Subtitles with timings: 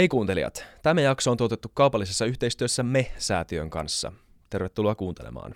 [0.00, 4.12] Hei kuuntelijat, tämä jakso on tuotettu kaupallisessa yhteistyössä Me-säätiön kanssa.
[4.50, 5.54] Tervetuloa kuuntelemaan.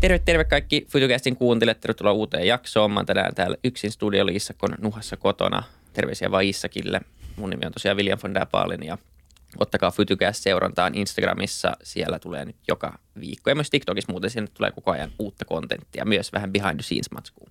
[0.00, 1.80] Terve, terve kaikki Futucastin kuuntelijat.
[1.80, 2.90] Tervetuloa uuteen jaksoon.
[2.90, 5.62] Mä tänään täällä yksin studio Liissakon nuhassa kotona.
[5.92, 7.00] Terveisiä vaan Issakille.
[7.36, 8.98] Mun nimi on tosiaan William von der Paalin ja
[9.60, 11.76] ottakaa Futucast seurantaan Instagramissa.
[11.82, 16.04] Siellä tulee nyt joka viikko ja myös TikTokissa muuten sinne tulee koko ajan uutta kontenttia,
[16.04, 17.50] myös vähän behind the scenes matskua.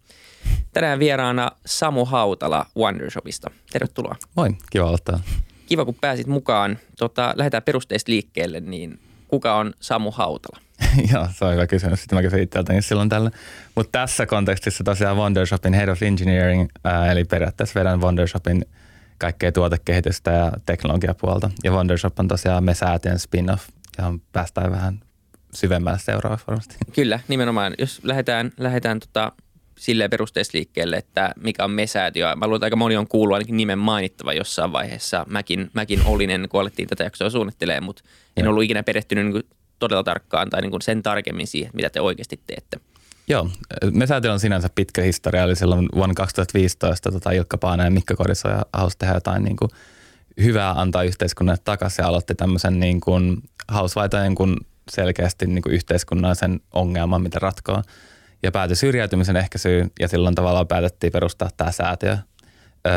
[0.73, 3.51] Tänään vieraana Samu Hautala Wondershopista.
[3.71, 4.15] Tervetuloa.
[4.35, 5.23] Moi, kiva olla täällä.
[5.65, 6.79] Kiva, kun pääsit mukaan.
[6.97, 10.59] Tota, lähdetään perusteista liikkeelle, niin kuka on Samu Hautala?
[11.13, 11.99] Joo, se on hyvä kysymys.
[11.99, 13.31] Sitten mä kysyn itseltäni silloin tällä.
[13.75, 18.65] Mutta tässä kontekstissa tosiaan Wondershopin Head of Engineering, ää, eli periaatteessa vedän Wondershopin
[19.17, 21.51] kaikkea tuotekehitystä ja teknologiapuolta.
[21.63, 24.99] Ja Wondershop on tosiaan me säätiön spin-off, johon päästään vähän
[25.53, 26.75] syvemmälle seuraavaksi varmasti.
[26.93, 27.73] Kyllä, nimenomaan.
[27.77, 29.31] Jos lähdetään, lähdetään tota,
[29.77, 32.35] silleen perusteessa liikkeelle, että mikä on mesäätiö.
[32.35, 35.25] Mä luulen, että aika moni on kuullut ainakin nimen mainittava jossain vaiheessa.
[35.29, 38.03] Mäkin, mäkin olin ennen kuin alettiin tätä jaksoa suunnittelemaan, mutta
[38.37, 39.43] en ollut ikinä perehtynyt niin kuin
[39.79, 42.79] todella tarkkaan tai niin kuin sen tarkemmin siihen, mitä te oikeasti teette.
[43.27, 43.49] Joo,
[43.91, 48.49] Mesäätiö on sinänsä pitkä historia, eli silloin vuonna 2015 tota Ilkka Paana ja Mikko Koriso
[48.73, 49.69] halusi tehdä jotain niin kuin
[50.41, 54.55] hyvää antaa yhteiskunnalle takaisin ja aloitti tämmöisen niin kuin, halusi niin kuin
[54.91, 57.81] selkeästi niin kuin yhteiskunnallisen ongelman, mitä ratkoa
[58.43, 62.17] ja päätyi syrjäytymisen ehkäisyyn ja silloin tavallaan päätettiin perustaa tämä säätiö.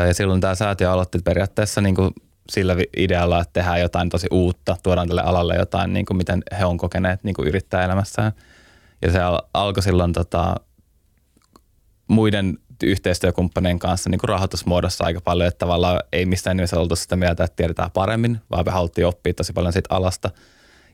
[0.07, 2.11] Ja silloin tämä säätiö aloitti periaatteessa niin kuin
[2.49, 6.65] sillä idealla, että tehdään jotain tosi uutta, tuodaan tälle alalle jotain, niin kuin miten he
[6.65, 8.31] on kokeneet niin kuin yrittäjäelämässään.
[9.01, 9.19] Ja se
[9.53, 10.55] alkoi silloin tota,
[12.07, 17.15] muiden yhteistyökumppanien kanssa niin kuin rahoitusmuodossa aika paljon, että tavallaan ei missään nimessä oltu sitä
[17.15, 20.29] mieltä, että tiedetään paremmin, vaan me haluttiin oppia tosi paljon siitä alasta.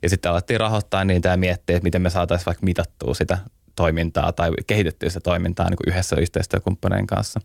[0.02, 3.38] Ja sitten alettiin rahoittaa niitä ja miettiä, että miten me saataisiin vaikka mitattua sitä
[3.76, 7.40] toimintaa tai kehitettyä sitä toimintaa niin kuin yhdessä yhteistyökumppaneen kanssa.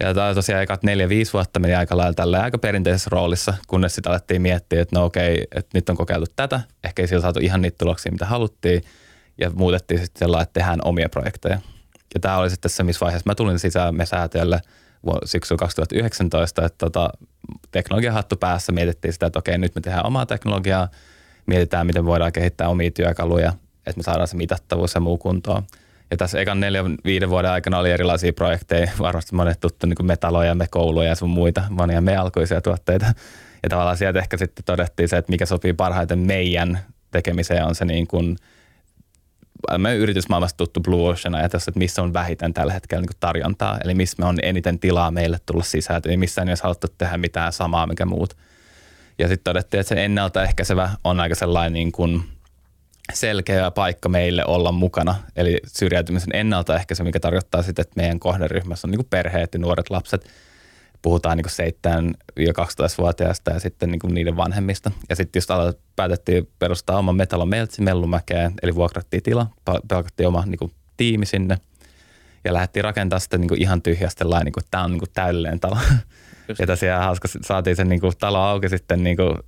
[0.00, 4.10] Ja tämä tosiaan ekat neljä-viisi vuotta meni aika lailla tällä aika perinteisessä roolissa, kunnes sitten
[4.10, 7.62] alettiin miettiä, että no okei, että nyt on kokeiltu tätä, ehkä ei sillä saatu ihan
[7.62, 8.82] niitä tuloksia, mitä haluttiin,
[9.38, 11.58] ja muutettiin sitten sellainen, että tehdään omia projekteja.
[12.14, 14.60] Ja tämä oli sitten se, missä vaiheessa mä tulin sisään me säätiölle
[15.24, 17.10] syksyllä 2019, että tota,
[17.70, 20.88] teknologiahattu päässä mietittiin sitä, että okei, nyt me tehdään omaa teknologiaa,
[21.46, 23.52] mietitään, miten voidaan kehittää omia työkaluja,
[23.86, 25.62] että me saadaan se mitattavuus ja muu kuntoon.
[26.10, 30.54] Ja tässä ekan neljän, viiden vuoden aikana oli erilaisia projekteja, varmasti monet tuttu niin metaloja,
[30.54, 33.06] me kouluja ja sun muita, monia me alkuisia tuotteita.
[33.62, 36.78] Ja tavallaan sieltä ehkä sitten todettiin se, että mikä sopii parhaiten meidän
[37.10, 38.36] tekemiseen on se niin kuin,
[39.78, 43.94] me yritysmaailmasta tuttu Blue Ocean ajatus, että missä on vähiten tällä hetkellä niin tarjontaa, eli
[43.94, 47.86] missä me on eniten tilaa meille tulla sisään, ei missään nimessä haluttu tehdä mitään samaa,
[47.86, 48.36] mikä muut.
[49.18, 52.22] Ja sitten todettiin, että se ennaltaehkäisevä on aika sellainen niin kuin–
[53.12, 55.14] selkeä paikka meille olla mukana.
[55.36, 59.90] Eli syrjäytymisen ennaltaehkäisy, mikä tarkoittaa sitä, että meidän kohderyhmässä on niin kuin perheet ja nuoret
[59.90, 60.26] lapset.
[61.02, 61.46] Puhutaan niin
[62.40, 64.90] 7-12-vuotiaista ja sitten niin kuin niiden vanhemmista.
[65.08, 65.50] Ja sitten just
[65.96, 71.58] päätettiin perustaa oma Metalo Meltsi Mellumäkeen, eli vuokrattiin tila, palkattiin oma niin kuin tiimi sinne
[72.44, 75.10] ja lähdettiin rakentamaan sitä niin kuin ihan tyhjästä lain, niin kuin, tämä on niin kuin
[75.14, 75.78] täydellinen talo.
[76.48, 76.60] Just.
[76.60, 79.38] Ja tosiaan hauska, saatiin sen niin kuin, talo auki sitten niin kuin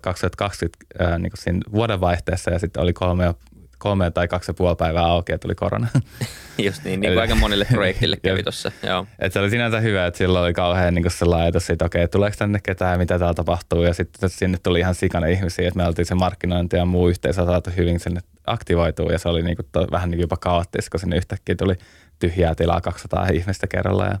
[0.00, 3.34] 2020 niin kuin siinä vuodenvaihteessa ja sitten oli kolme,
[3.82, 5.86] kolme tai kaksi ja puoli päivää auki ja tuli korona.
[6.66, 8.72] Just niin, niin kuin aika monille projektille kävi tuossa.
[9.18, 12.08] Et se oli sinänsä hyvä, että silloin oli kauhean niin sellainen ajatus siitä, okei, okay,
[12.08, 13.82] tuleeko tänne ketään, mitä täällä tapahtuu.
[13.82, 17.44] Ja sitten sinne tuli ihan sikana ihmisiä, että me oltiin se markkinointi ja muu yhteisö
[17.44, 20.90] saatu hyvin sinne aktivoitua ja se oli niin kuin to, vähän niin kuin jopa kaoottista,
[20.90, 21.74] kun sinne yhtäkkiä tuli
[22.18, 24.18] tyhjää tilaa 200 ihmistä kerralla ja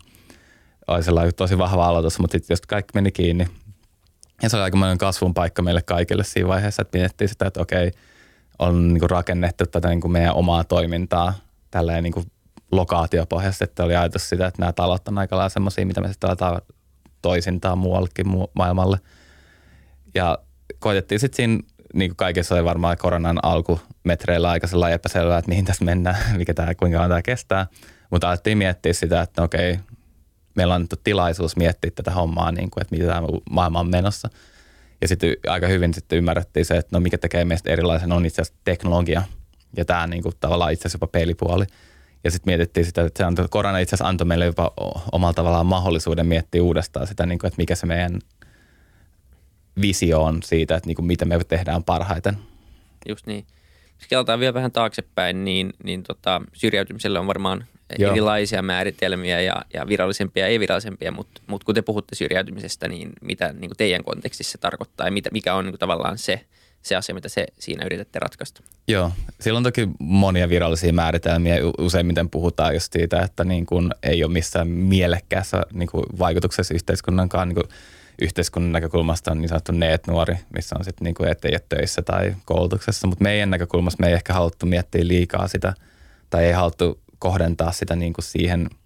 [0.86, 3.46] oli sellainen tosi vahva aloitus, mutta sitten jos kaikki meni kiinni,
[4.42, 7.90] ja se oli aika kasvun paikka meille kaikille siinä vaiheessa, että miettii sitä, että okei,
[8.62, 11.34] on niin rakennettu tätä niin meidän omaa toimintaa
[11.70, 12.26] tälleen niin kuin
[12.72, 16.30] lokaatiopohjaisesti, että oli ajatus sitä, että nämä talot on aika lailla semmoisia, mitä me sitten
[16.30, 16.62] aletaan
[17.22, 18.98] toisintaa muuallekin maailmalle.
[20.14, 20.38] Ja
[20.78, 21.58] koitettiin sitten siinä,
[21.94, 26.54] niin kuin kaikessa oli varmaan koronan alkumetreillä aika sellainen epäselvää, että mihin tässä mennään, mikä
[26.54, 27.66] tämä, kuinka kauan tämä kestää.
[28.10, 29.78] Mutta alettiin miettiä sitä, että okei,
[30.54, 34.28] meillä on annettu tilaisuus miettiä tätä hommaa, niin kuin, että mitä tämä maailma on menossa.
[35.02, 38.42] Ja sitten aika hyvin sitten ymmärrettiin se, että no mikä tekee meistä erilaisen on itse
[38.42, 39.22] asiassa teknologia.
[39.76, 41.64] Ja tämä niin kuin, tavallaan itse asiassa jopa pelipuoli.
[42.24, 44.72] Ja sitten mietittiin sitä, että se antoi, korona itse asiassa antoi meille jopa
[45.12, 48.18] omalla tavallaan mahdollisuuden miettiä uudestaan sitä, niin kuin, että mikä se meidän
[49.80, 52.38] visio on siitä, että niin kuin, mitä me tehdään parhaiten.
[53.08, 53.46] Just niin.
[54.10, 57.64] Jos vielä vähän taaksepäin, niin, niin tota, syrjäytymisellä on varmaan
[57.98, 58.12] Joo.
[58.12, 63.52] erilaisia määritelmiä ja, ja virallisempia ja ei-virallisempia, mutta, mutta kun te puhutte syrjäytymisestä, niin mitä
[63.52, 66.40] niin kuin teidän kontekstissa se tarkoittaa ja mitä, mikä on niin kuin tavallaan se
[66.82, 68.62] se asia, mitä se siinä yritätte ratkaista.
[68.88, 71.56] Joo, sillä on toki monia virallisia määritelmiä.
[71.78, 77.48] Useimmiten puhutaan just siitä, että niin kuin ei ole missään mielekkäässä niin kuin vaikutuksessa yhteiskunnankaan
[77.48, 77.68] niin kuin
[78.22, 83.06] yhteiskunnan näkökulmasta on niin sanottu neet-nuori, missä on sitten niin ettei ole töissä tai koulutuksessa.
[83.06, 85.74] Mutta meidän näkökulmasta me ei ehkä haluttu miettiä liikaa sitä
[86.30, 88.68] tai ei haluttu kohdentaa sitä niin kuin siihen–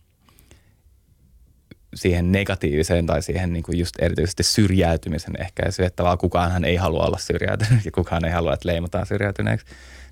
[1.97, 7.05] siihen negatiiviseen tai siihen niin kuin just erityisesti syrjäytymisen ehkäisyyn, että vaan kukaanhan ei halua
[7.05, 9.67] olla syrjäytynyt ja kukaan ei halua, että leimataan syrjäytyneeksi.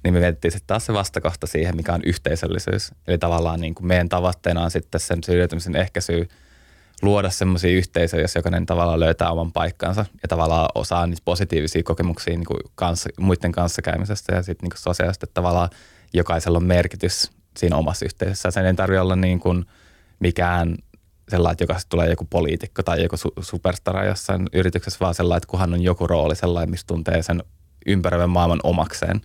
[0.04, 2.92] Niin me vedettiin sitten taas se vastakohta siihen, mikä on yhteisöllisyys.
[3.08, 6.28] Eli tavallaan niin kuin meidän tavoitteena on sitten sen syrjäytymisen ehkäisy
[7.02, 12.34] luoda semmoisia yhteisöjä, jos jokainen tavallaan löytää oman paikkansa ja tavallaan osaa niitä positiivisia kokemuksia
[12.34, 15.68] niin kuin kanssa, muiden kanssa käymisestä ja sitten niin sosiaalisesti, tavallaan
[16.14, 18.50] jokaisella on merkitys siinä omassa yhteisössä.
[18.50, 19.64] Sen ei tarvitse olla niin kuin
[20.20, 20.76] mikään
[21.28, 25.74] sellainen, jokaisesta tulee joku poliitikko tai joku su- superstara jossain yrityksessä, vaan sellainen, että kunhan
[25.74, 27.42] on joku rooli sellainen, missä tuntee sen
[27.86, 29.20] ympäröivän maailman omakseen.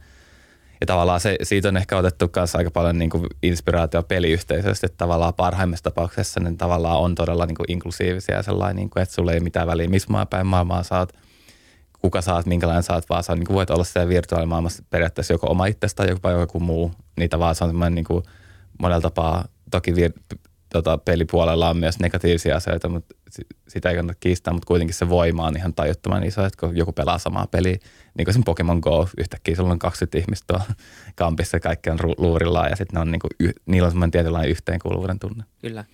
[0.81, 4.97] Ja tavallaan se, siitä on ehkä otettu kanssa aika paljon niin kuin inspiraatio peliyhteisöstä, että
[4.97, 9.33] tavallaan parhaimmassa tapauksessa ne tavallaan on todella niin kuin inklusiivisia sellainen, niin kuin, että sulla
[9.33, 11.13] ei mitään väliä, missä maa päin maailmaa saat,
[12.01, 15.65] kuka saat, minkälainen saat, vaan sä niin kuin voit olla siellä virtuaalimaailmassa periaatteessa joko oma
[15.65, 16.91] itsestä tai joku, joku muu.
[17.17, 18.23] Niitä vaan se on semmoinen niin kuin
[18.79, 20.37] monella tapaa toki vir-
[20.73, 23.15] tota, pelipuolella on myös negatiivisia asioita, mutta
[23.67, 26.91] sitä ei kannata kiistää, mutta kuitenkin se voima on ihan tajuttoman iso, että kun joku
[26.91, 27.77] pelaa samaa peliä,
[28.17, 30.65] niin kuin sen Pokemon Go, yhtäkkiä sulla on 20 ihmistä tuolla
[31.15, 35.43] kampissa, kaikki on luurillaan ja sitten on niin kuin, niillä on semmoinen tietynlainen yhteenkuuluvuuden tunne.
[35.61, 35.85] Kyllä.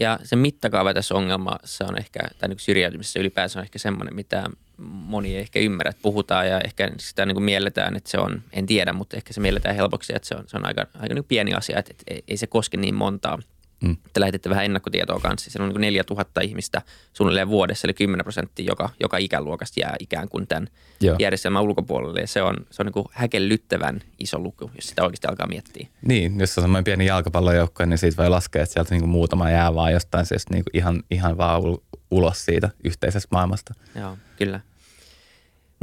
[0.00, 4.44] Ja se mittakaava tässä ongelmassa on ehkä, tai niin syrjäytymisessä ylipäänsä on ehkä semmoinen, mitä
[4.78, 8.42] moni ei ehkä ymmärrä, että puhutaan ja ehkä sitä niin kuin mielletään, että se on,
[8.52, 11.24] en tiedä, mutta ehkä se mielletään helpoksi, että se on, se on aika, aika niin
[11.24, 13.38] pieni asia, että, että ei se koske niin montaa–
[13.80, 13.96] Mm.
[14.12, 15.50] Te lähetitte vähän ennakkotietoa kanssa.
[15.50, 16.82] Siellä on niin 4000 ihmistä
[17.12, 20.68] suunnilleen vuodessa, eli 10 prosenttia joka, joka ikäluokasta jää ikään kuin tämän
[21.00, 21.16] Joo.
[21.18, 22.20] järjestelmän ulkopuolelle.
[22.20, 25.88] Ja se on, se on niin häkellyttävän iso luku, jos sitä oikeasti alkaa miettiä.
[26.02, 29.74] Niin, jos on semmoinen pieni jalkapallojoukko, niin siitä voi laskea, että sieltä niin muutama jää
[29.74, 31.62] vaan jostain siis niin ihan, ihan vaan
[32.10, 33.74] ulos siitä yhteisestä maailmasta.
[34.00, 34.60] Joo, kyllä.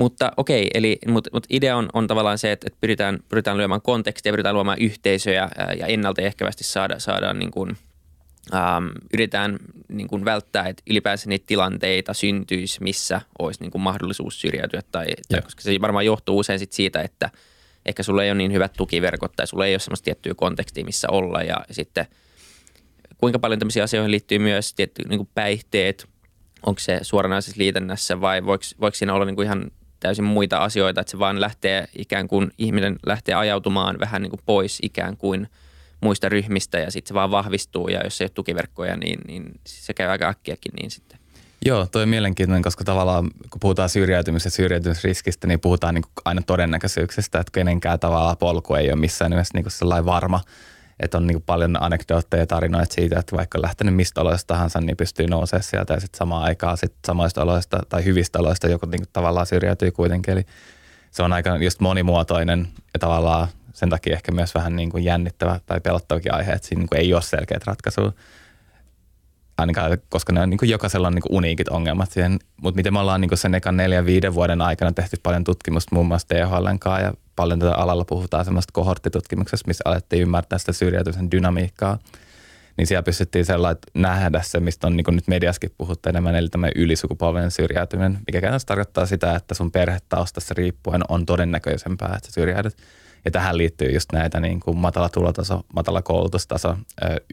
[0.01, 3.81] Mutta okei, eli mutta, mutta idea on, on tavallaan se, että, että pyritään, pyritään lyömään
[3.81, 5.49] kontekstia, pyritään luomaan yhteisöjä
[5.79, 7.77] ja ennaltaehkävästi saada, saada niin kuin,
[8.53, 14.41] ähm, yritetään niin kuin välttää, että ylipäänsä niitä tilanteita syntyisi, missä olisi niin kuin mahdollisuus
[14.41, 14.81] syrjäytyä.
[14.91, 17.29] Tai, tai, koska se varmaan johtuu usein sit siitä, että
[17.85, 21.07] ehkä sulla ei ole niin hyvät tukiverkot tai sulla ei ole sellaista tiettyä kontekstia, missä
[21.11, 21.43] olla.
[21.43, 22.05] Ja sitten
[23.17, 26.09] kuinka paljon tämmöisiä asioihin liittyy myös tietty niin kuin päihteet,
[26.65, 29.71] onko se suoranaisessa liitännässä vai voiko, voiko siinä olla niin kuin ihan
[30.01, 34.41] täysin muita asioita, että se vaan lähtee ikään kuin, ihminen lähtee ajautumaan vähän niin kuin
[34.45, 35.47] pois ikään kuin
[36.01, 39.93] muista ryhmistä ja sitten se vaan vahvistuu ja jos ei ole tukiverkkoja, niin, niin se
[39.93, 41.19] käy aika äkkiäkin niin sitten.
[41.65, 46.41] Joo, toi on mielenkiintoinen, koska tavallaan kun puhutaan syrjäytymisestä ja syrjäytymisriskistä, niin puhutaan niin aina
[46.41, 50.39] todennäköisyyksistä, että kenenkään tavalla polku ei ole missään nimessä niin sellainen varma–
[51.01, 54.81] että on niin paljon anekdootteja ja tarinoita siitä, että vaikka on lähtenyt mistä oloista tahansa,
[54.81, 58.85] niin pystyy nousemaan sieltä ja sitten samaan aikaan sit samoista oloista tai hyvistä oloista joku
[58.85, 60.31] niin tavallaan syrjäytyy kuitenkin.
[60.31, 60.45] Eli
[61.11, 65.59] se on aika just monimuotoinen ja tavallaan sen takia ehkä myös vähän niin kuin jännittävä
[65.65, 68.13] tai pelottavakin aihe, että siinä niin ei ole selkeät ratkaisua.
[69.61, 72.39] Ainakaan, koska ne on niin kuin jokaisella on niin kuin uniikit ongelmat siihen.
[72.61, 75.95] Mutta miten me ollaan niin kuin sen ekan neljän viiden vuoden aikana tehty paljon tutkimusta
[75.95, 81.31] muun muassa THLn ja paljon tätä alalla puhutaan semmoista kohorttitutkimuksesta, missä alettiin ymmärtää sitä syrjäytymisen
[81.31, 81.97] dynamiikkaa.
[82.77, 86.67] Niin siellä pystyttiin sellainen nähdä se, mistä on niin nyt mediaskin puhuttu enemmän, eli tämä
[86.75, 92.77] ylisukupolven syrjäytyminen, mikä käytännössä tarkoittaa sitä, että sun perhetaustassa riippuen on todennäköisempää, että sä syrjäydyt.
[93.25, 96.77] Ja tähän liittyy just näitä niin kuin matala tulotaso, matala koulutustaso,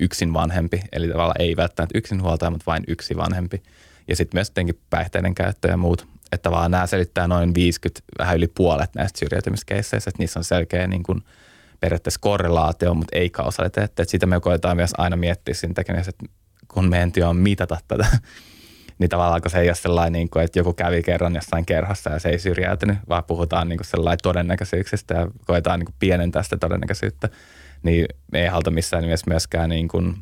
[0.00, 3.62] yksin vanhempi, eli tavallaan ei välttämättä yksin huoltaja, mutta vain yksi vanhempi.
[4.08, 8.36] Ja sitten myös tietenkin päihteiden käyttö ja muut että vaan nämä selittää noin 50, vähän
[8.36, 11.22] yli puolet näistä syrjäytymiskeisseissä, että niissä on selkeä niin kuin
[11.80, 14.02] periaatteessa korrelaatio, mutta ei kausaliteetti.
[14.02, 16.26] Että sitä me koetaan myös aina miettiä siinä tekemisessä, että
[16.68, 18.06] kun meidän työ on mitata tätä,
[18.98, 22.10] niin tavallaan kun se ei ole sellainen, niin kuin, että joku kävi kerran jossain kerhossa
[22.10, 26.42] ja se ei syrjäytynyt, vaan puhutaan niin kuin sellainen todennäköisyyksistä ja koetaan niin kuin pienentää
[26.42, 27.28] sitä todennäköisyyttä,
[27.82, 30.14] niin me ei haluta missään nimessä myöskään niin kuin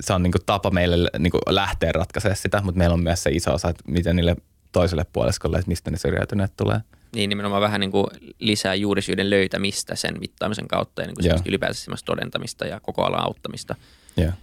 [0.00, 3.22] se on niin kuin tapa meille niin kuin lähteä ratkaisemaan sitä, mutta meillä on myös
[3.22, 4.36] se iso osa, että miten niille
[4.72, 6.80] toiselle puoliskolle, että mistä ne syrjäytyneet tulee.
[7.14, 8.06] Niin, nimenomaan vähän niin kuin
[8.38, 13.24] lisää juurisyyden löytämistä sen mittaamisen kautta ja niin kuin ylipäänsä semmoista todentamista ja koko alan
[13.24, 13.74] auttamista.
[14.18, 14.34] Yeah.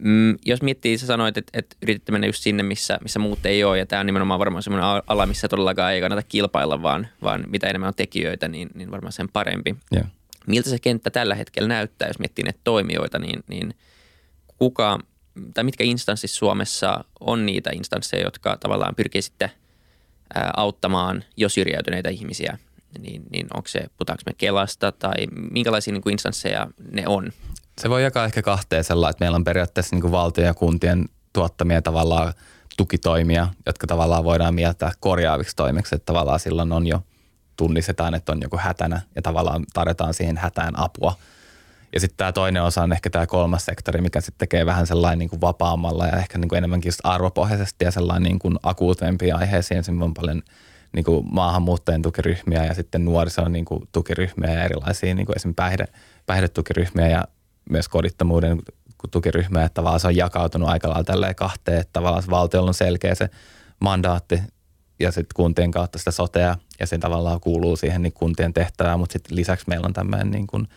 [0.00, 3.64] Mm, jos miettii, sä sanoit, että, että yritätte mennä just sinne, missä, missä muut ei
[3.64, 7.44] ole, ja tämä on nimenomaan varmaan semmoinen ala, missä todellakaan ei kannata kilpailla, vaan, vaan
[7.46, 9.76] mitä enemmän on tekijöitä, niin, niin varmaan sen parempi.
[9.94, 10.06] Yeah.
[10.46, 13.74] Miltä se kenttä tällä hetkellä näyttää, jos miettii näitä toimijoita, niin, niin
[14.58, 14.98] kuka
[15.54, 19.50] tai mitkä instanssit Suomessa on niitä instansseja, jotka tavallaan pyrkii sitten–
[20.56, 22.58] auttamaan jo syrjäytyneitä ihmisiä,
[22.98, 23.80] niin, niin onko se,
[24.26, 27.32] me Kelasta tai minkälaisia niin kuin instansseja ne on?
[27.80, 31.04] Se voi jakaa ehkä kahteen sellainen, että meillä on periaatteessa niin kuin valtion ja kuntien
[31.32, 32.32] tuottamia tavallaan
[32.76, 37.02] tukitoimia, jotka tavallaan voidaan mieltää korjaaviksi toimiksi, että tavallaan silloin on jo
[37.56, 41.16] tunnistetaan, että on joku hätänä ja tavallaan tarjotaan siihen hätään apua.
[41.92, 45.18] Ja sitten tämä toinen osa on ehkä tämä kolmas sektori, mikä sitten tekee vähän sellainen
[45.18, 49.36] niin kuin vapaammalla ja ehkä niin kuin enemmänkin just arvopohjaisesti ja sellainen niin kuin akuutempia
[49.36, 49.84] aiheisiin.
[49.84, 50.42] Siinä on paljon
[50.92, 55.56] niin kuin maahanmuuttajien tukiryhmiä ja sitten nuorison niin kuin tukiryhmiä ja erilaisia niin kuin esimerkiksi
[55.56, 55.84] päihde,
[56.26, 57.24] päihdetukiryhmiä ja
[57.70, 58.58] myös kodittomuuden
[59.10, 63.14] tukiryhmiä, että tavallaan se on jakautunut aika lailla tälleen kahteen, että tavallaan valtiolla on selkeä
[63.14, 63.28] se
[63.80, 64.42] mandaatti
[65.00, 69.12] ja sitten kuntien kautta sitä sotea ja sen tavallaan kuuluu siihen niin kuntien tehtävään, mutta
[69.12, 70.68] sitten lisäksi meillä on tämmöinen niin kuin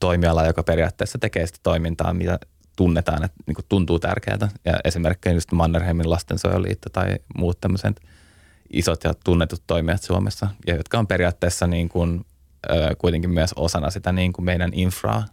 [0.00, 2.38] toimiala, joka periaatteessa tekee sitä toimintaa, mitä
[2.76, 4.48] tunnetaan, että niin kuin tuntuu tärkeältä.
[4.64, 8.00] Ja esimerkiksi just Mannerheimin lastensuojeliitto tai muut tämmöiset
[8.72, 12.26] isot ja tunnetut toimijat Suomessa, ja jotka on periaatteessa niin kuin,
[12.70, 15.24] ö, kuitenkin myös osana sitä niin kuin meidän infraa.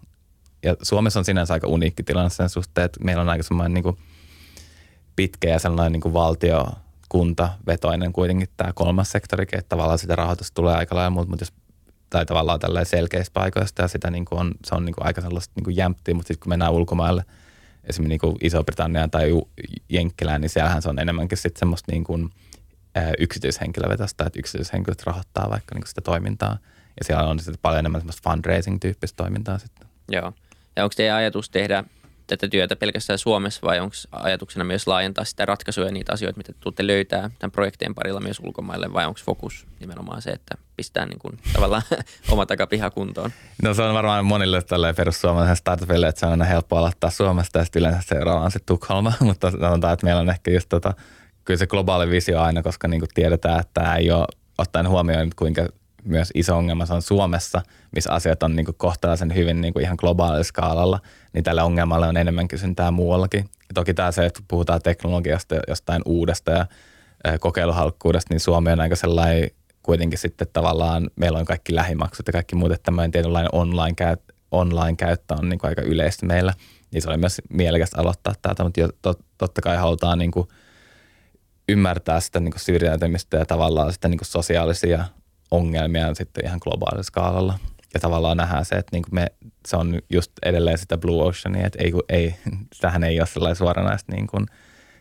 [0.64, 3.84] Ja Suomessa on sinänsä aika uniikki tilanne sen suhteen, että meillä on aika semmoinen niin
[3.84, 3.98] kuin
[5.16, 6.68] pitkä ja sellainen niin kuin valtio
[7.10, 11.54] kuntavetoinen kuitenkin tämä kolmas sektori, että tavallaan sitä rahoitusta tulee aika lailla, mutta jos
[12.10, 15.22] tai tavallaan tällä selkeistä paikoista ja sitä niin kuin on, se on niin kuin aika
[15.22, 17.26] sellaista niin kuin jämptiä, mutta sitten kun mennään ulkomaille,
[17.84, 19.42] esimerkiksi niin Iso-Britanniaan tai
[19.90, 22.30] Jenkkilään, niin siellähän se on enemmänkin sitten semmoista niin kuin,
[23.20, 26.58] yksityishenkilövetosta, että yksityishenkilöt rahoittaa vaikka niin kuin sitä toimintaa.
[27.00, 29.88] Ja siellä on sitten paljon enemmän semmoista fundraising-tyyppistä toimintaa sitten.
[30.12, 30.34] Joo.
[30.76, 31.84] Ja onko teidän ajatus tehdä
[32.38, 36.54] tätä työtä pelkästään Suomessa vai onko ajatuksena myös laajentaa sitä ratkaisuja ja niitä asioita, mitä
[36.60, 41.20] tuutte löytää tämän projektien parilla myös ulkomaille vai onko fokus nimenomaan se, että pistää niin
[41.20, 41.82] kuin tavallaan
[42.32, 43.32] oma takapiha kuntoon?
[43.64, 47.60] No se on varmaan monille tälle perussuomalaisen startupille, että se on aina helppo aloittaa Suomesta
[47.60, 50.94] ja sitten yleensä seuraava on sitten Tukholma, mutta sanotaan, että meillä on ehkä just tota,
[51.46, 54.26] kyllä se globaali visio aina, koska niin kuin tiedetään, että tämä ei ole
[54.58, 55.68] ottaen huomioon, kuinka
[56.04, 57.62] myös iso ongelma se on Suomessa,
[57.96, 61.00] missä asiat on niin kohtalaisen hyvin niin kuin ihan globaalilla skaalalla,
[61.34, 63.42] niin tällä ongelmalla on enemmän kysyntää muuallakin.
[63.42, 66.66] Ja toki tämä se, että puhutaan teknologiasta jostain uudesta ja
[67.40, 69.50] kokeiluhalkkuudesta, niin Suomi on aika sellainen
[69.84, 74.22] kuitenkin sitten tavallaan, meillä on kaikki lähimaksut ja kaikki muut, että tämmöinen tietynlainen online, käyt,
[74.52, 74.98] online
[75.30, 76.54] on niin kuin aika yleistä meillä.
[76.92, 80.48] Niin se oli myös mielekästä aloittaa täältä, mutta tot, totta kai halutaan niin kuin
[81.70, 85.06] ymmärtää sitä niin kuin syrjäytymistä ja tavallaan sitä niin kuin sosiaalisia
[85.52, 87.60] ongelmia sitten ihan globaalilla skaalalla.
[87.94, 89.28] Ja tavallaan nähdään se, että niin kuin me,
[89.68, 92.36] se on just edelleen sitä Blue Oceania, että ei, ei,
[92.82, 94.46] tähän ei ole sellainen suoranaista niin kuin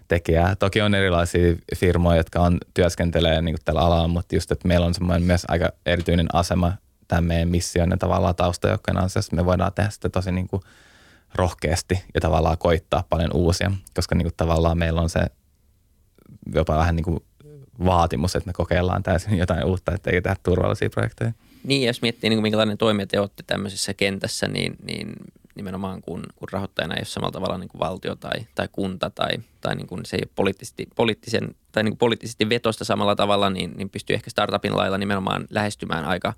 [0.08, 0.56] tekijää.
[0.56, 4.86] Toki on erilaisia firmoja, jotka on, työskentelee niin kuin tällä alalla, mutta just, että meillä
[4.86, 6.72] on semmoinen myös aika erityinen asema
[7.08, 9.36] tämän meidän mission ja tavallaan taustajoukkojen ansiosta.
[9.36, 10.62] Me voidaan tehdä sitä tosi niin kuin
[11.34, 15.20] rohkeasti ja tavallaan koittaa paljon uusia, koska niin kuin tavallaan meillä on se
[16.54, 17.20] jopa vähän niin kuin
[17.84, 21.32] vaatimus, että me kokeillaan täysin jotain uutta, että ei tehdä turvallisia projekteja.
[21.64, 25.12] Niin, jos miettii, niin kuin minkälainen toimija te olette tämmöisessä kentässä, niin, niin
[25.54, 29.30] nimenomaan kun, kun rahoittajana ei ole samalla tavalla niin kuin valtio tai, tai kunta tai,
[29.60, 33.50] tai niin kuin se ei ole poliittisesti, poliittisen, tai niin kuin poliittisesti vetosta samalla tavalla,
[33.50, 36.32] niin, niin pystyy ehkä startupin lailla nimenomaan lähestymään aika,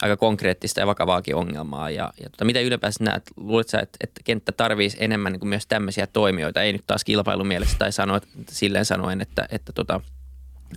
[0.00, 1.90] aika konkreettista ja vakavaakin ongelmaa.
[1.90, 5.48] Ja, ja tota, mitä ylipäänsä näet, luuletko sä, että, että kenttä tarvitsisi enemmän niin kuin
[5.48, 10.00] myös tämmöisiä toimijoita, ei nyt taas kilpailumielessä tai sanoa, silleen sanoen, että, että tota,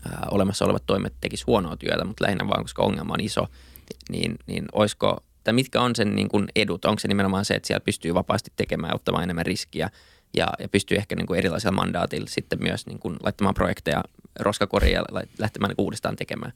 [0.06, 3.48] ää, olemassa olevat toimet tekisi huonoa työtä, mutta lähinnä vaan, koska ongelma on iso,
[4.10, 6.86] niin, niin olisiko, tai mitkä on sen niin kuin edut?
[6.86, 9.90] Onko se nimenomaan se, että siellä pystyy vapaasti tekemään ottamaan enemmän riskiä
[10.38, 14.04] ja, ja pystyy ehkä niin kuin erilaisilla mandaatilla sitten myös niin kuin laittamaan projekteja
[14.40, 15.04] roskakoriin ja
[15.38, 16.54] lähtemään niin uudestaan tekemään?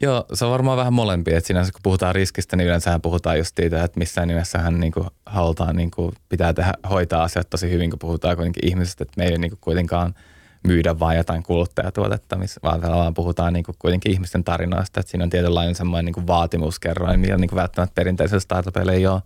[0.00, 1.38] Joo, se on varmaan vähän molempia.
[1.38, 5.06] Että sinänsä kun puhutaan riskistä, niin yleensä puhutaan just siitä, että missään nimessähän niin kuin
[5.26, 9.24] halutaan, niin kuin pitää tehdä, hoitaa asiat tosi hyvin, kun puhutaan kuitenkin ihmisistä, että me
[9.24, 10.14] ei niin kuin kuitenkaan–
[10.62, 15.24] myydä vain jotain kuluttajatuotetta, missä vaan, vaan puhutaan niin kuin kuitenkin ihmisten tarinoista, että siinä
[15.24, 19.22] on tietynlainen semmoinen niin vaatimuskerroin, mitä niin välttämättä perinteisellä startupilla ei ole.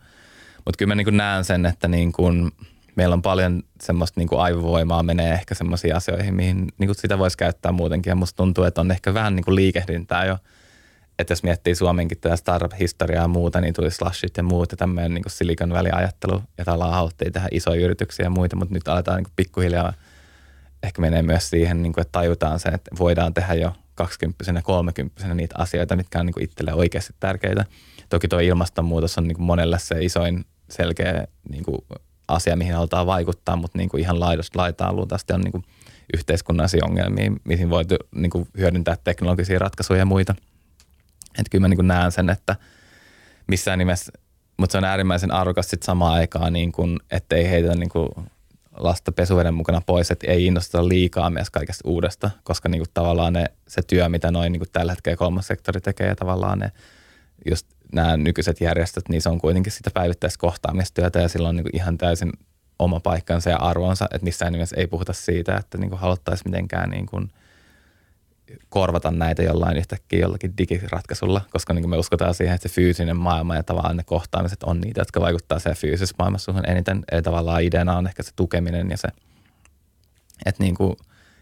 [0.56, 2.52] Mutta kyllä mä niin kuin näen sen, että niin kuin
[2.96, 7.18] meillä on paljon semmoista niin kuin aivovoimaa menee ehkä semmoisiin asioihin, mihin niin kuin sitä
[7.18, 8.10] voisi käyttää muutenkin.
[8.10, 10.38] Ja musta tuntuu, että on ehkä vähän niin kuin liikehdintää jo.
[11.18, 15.14] Että jos miettii Suomenkin tätä startup-historiaa ja muuta, niin tuli slashit ja muut ja tämmöinen
[15.14, 16.42] niin Silicon Valley-ajattelu.
[16.58, 19.92] Ja tavallaan haluttiin tehdä isoja yrityksiä ja muita, mutta nyt aletaan niin kuin pikkuhiljaa–
[20.82, 24.62] ehkä menee myös siihen, niin kuin, että tajutaan se, että voidaan tehdä jo 20 ja
[24.62, 27.64] 30 niitä asioita, mitkä on niin kuin itselle oikeasti tärkeitä.
[28.08, 31.78] Toki tuo ilmastonmuutos on niin kuin monelle se isoin selkeä niin kuin
[32.28, 35.64] asia, mihin halutaan vaikuttaa, mutta niin kuin ihan laidasta laitaan luultavasti on niin kuin
[36.14, 37.84] yhteiskunnallisia ongelmia, mihin voi
[38.14, 40.34] niin kuin hyödyntää teknologisia ratkaisuja ja muita.
[41.38, 42.56] Että kyllä mä niin kuin näen sen, että
[43.46, 44.12] missään nimessä,
[44.56, 48.08] mutta se on äärimmäisen arvokas sitten samaan aikaan, niin kuin, ettei heitä niin kuin
[48.76, 53.32] lasta pesuveden mukana pois, että ei innostuta liikaa myös kaikesta uudesta, koska niin kuin tavallaan
[53.32, 56.72] ne, se työ, mitä noin niin tällä hetkellä kolmas sektori tekee ja tavallaan ne
[57.50, 61.98] just nämä nykyiset järjestöt, niin se on kuitenkin sitä päivittäistä kohtaamistyötä ja silloin niin ihan
[61.98, 62.32] täysin
[62.78, 67.06] oma paikkansa ja arvonsa, että missään nimessä ei puhuta siitä, että niin haluttaisiin mitenkään niin
[67.06, 67.30] kuin–
[68.68, 73.56] korvata näitä jollain yhtäkkiä jollakin digiratkaisulla, koska niin me uskotaan siihen, että se fyysinen maailma
[73.56, 77.04] ja tavallaan ne kohtaamiset on niitä, jotka vaikuttaa siihen fyysisessä maailmassa eniten.
[77.12, 79.08] Eli tavallaan ideana on ehkä se tukeminen ja se,
[80.46, 80.96] että niin kuin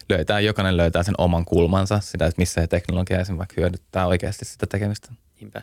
[0.09, 4.45] löytää, jokainen löytää sen oman kulmansa, sitä, että missä se teknologia esimerkiksi vaikka hyödyttää oikeasti
[4.45, 5.09] sitä tekemistä.
[5.41, 5.63] Niinpä.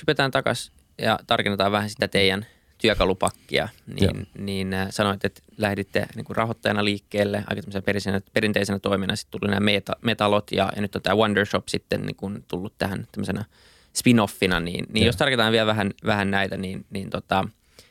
[0.00, 2.46] Hypätään takaisin ja tarkennetaan vähän sitä teidän–
[2.82, 9.16] työkalupakkia, niin, niin äh, sanoit, että lähditte niin kuin rahoittajana liikkeelle aika perinteisenä, perinteisenä toimina.
[9.16, 12.78] Sitten tuli nämä meta, metalot ja, ja nyt on tämä Wondershop sitten niin kuin tullut
[12.78, 13.44] tähän tämmöisenä
[13.94, 14.60] spin-offina.
[14.60, 17.48] Niin, niin jos tarkoitetaan vielä vähän, vähän näitä, niin, niin tota,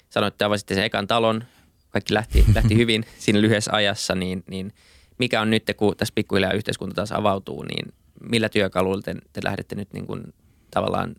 [0.10, 1.44] sanoit, että avasitte sen ekan talon,
[1.90, 4.74] kaikki lähti, lähti hyvin siinä lyhyessä ajassa, niin, niin
[5.18, 7.94] mikä on nyt, kun tässä pikkuhiljaa yhteiskunta taas avautuu, niin
[8.30, 10.34] millä työkaluilla te, te lähdette nyt niin kuin,
[10.72, 11.16] tavallaan,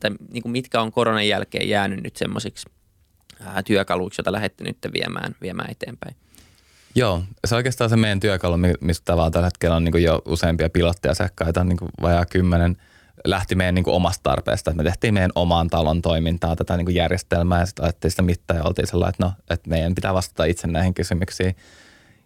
[0.00, 2.68] tai niin kuin mitkä on koronan jälkeen jäänyt nyt semmoisiksi
[3.64, 6.16] työkaluiksi, jota lähdette nyt viemään, viemään eteenpäin?
[6.94, 10.70] Joo, se on oikeastaan se meidän työkalu, mistä tavallaan tällä hetkellä on niin jo useampia
[10.70, 12.76] pilottiasiakkaita, niin vajaa kymmenen,
[13.24, 14.72] lähti meidän niin omasta tarpeesta.
[14.72, 18.64] Me tehtiin meidän omaan talon toimintaa, tätä niin järjestelmää ja sitten ajettiin sitä mittaa ja
[18.64, 21.56] oltiin sellainen, että no, että meidän pitää vastata itse näihin kysymyksiin.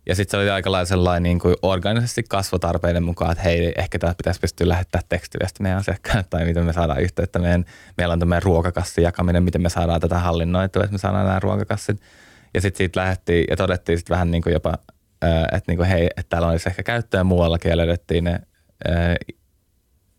[0.09, 3.99] Ja sitten se oli aika lailla sellainen niin kuin organisesti kasvotarpeiden mukaan, että hei, ehkä
[3.99, 7.39] tämä pitäisi pystyä lähettämään tekstiviesti meidän asiakkaille tai miten me saadaan yhteyttä.
[7.39, 7.65] Meidän,
[7.97, 12.01] meillä on tämmöinen ruokakassin jakaminen, miten me saadaan tätä hallinnoitua, että me saadaan nämä ruokakassit.
[12.55, 14.75] Ja sitten siitä lähdettiin ja todettiin sitten vähän niin kuin jopa,
[15.53, 18.41] että niin kuin hei, että täällä olisi ehkä käyttöä muuallakin ja löydettiin ne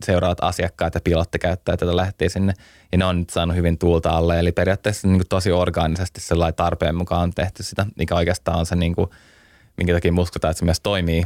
[0.06, 2.54] seuraavat asiakkaat ja pilottikäyttäjät, joita lähdettiin sinne.
[2.92, 4.40] Ja ne on nyt saanut hyvin tuulta alle.
[4.40, 8.66] Eli periaatteessa niin kuin tosi organisesti sellainen tarpeen mukaan on tehty sitä, mikä oikeastaan on
[8.66, 9.10] se niin kuin–
[9.80, 11.26] minkä takia me uskotaan, että se myös toimii.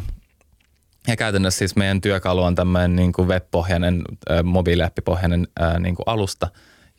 [1.07, 4.01] Ja käytännössä siis meidän työkalu on tämmöinen niin kuin web-pohjainen,
[4.43, 5.47] mobiiliappipohjainen
[5.79, 6.47] niin kuin alusta,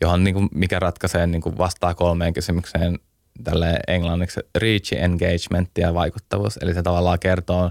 [0.00, 2.98] johon niin kuin mikä ratkaisee niin kuin vastaa kolmeen kysymykseen
[3.44, 6.56] tälle englanniksi reach, engagement ja vaikuttavuus.
[6.56, 7.70] Eli se tavallaan kertoo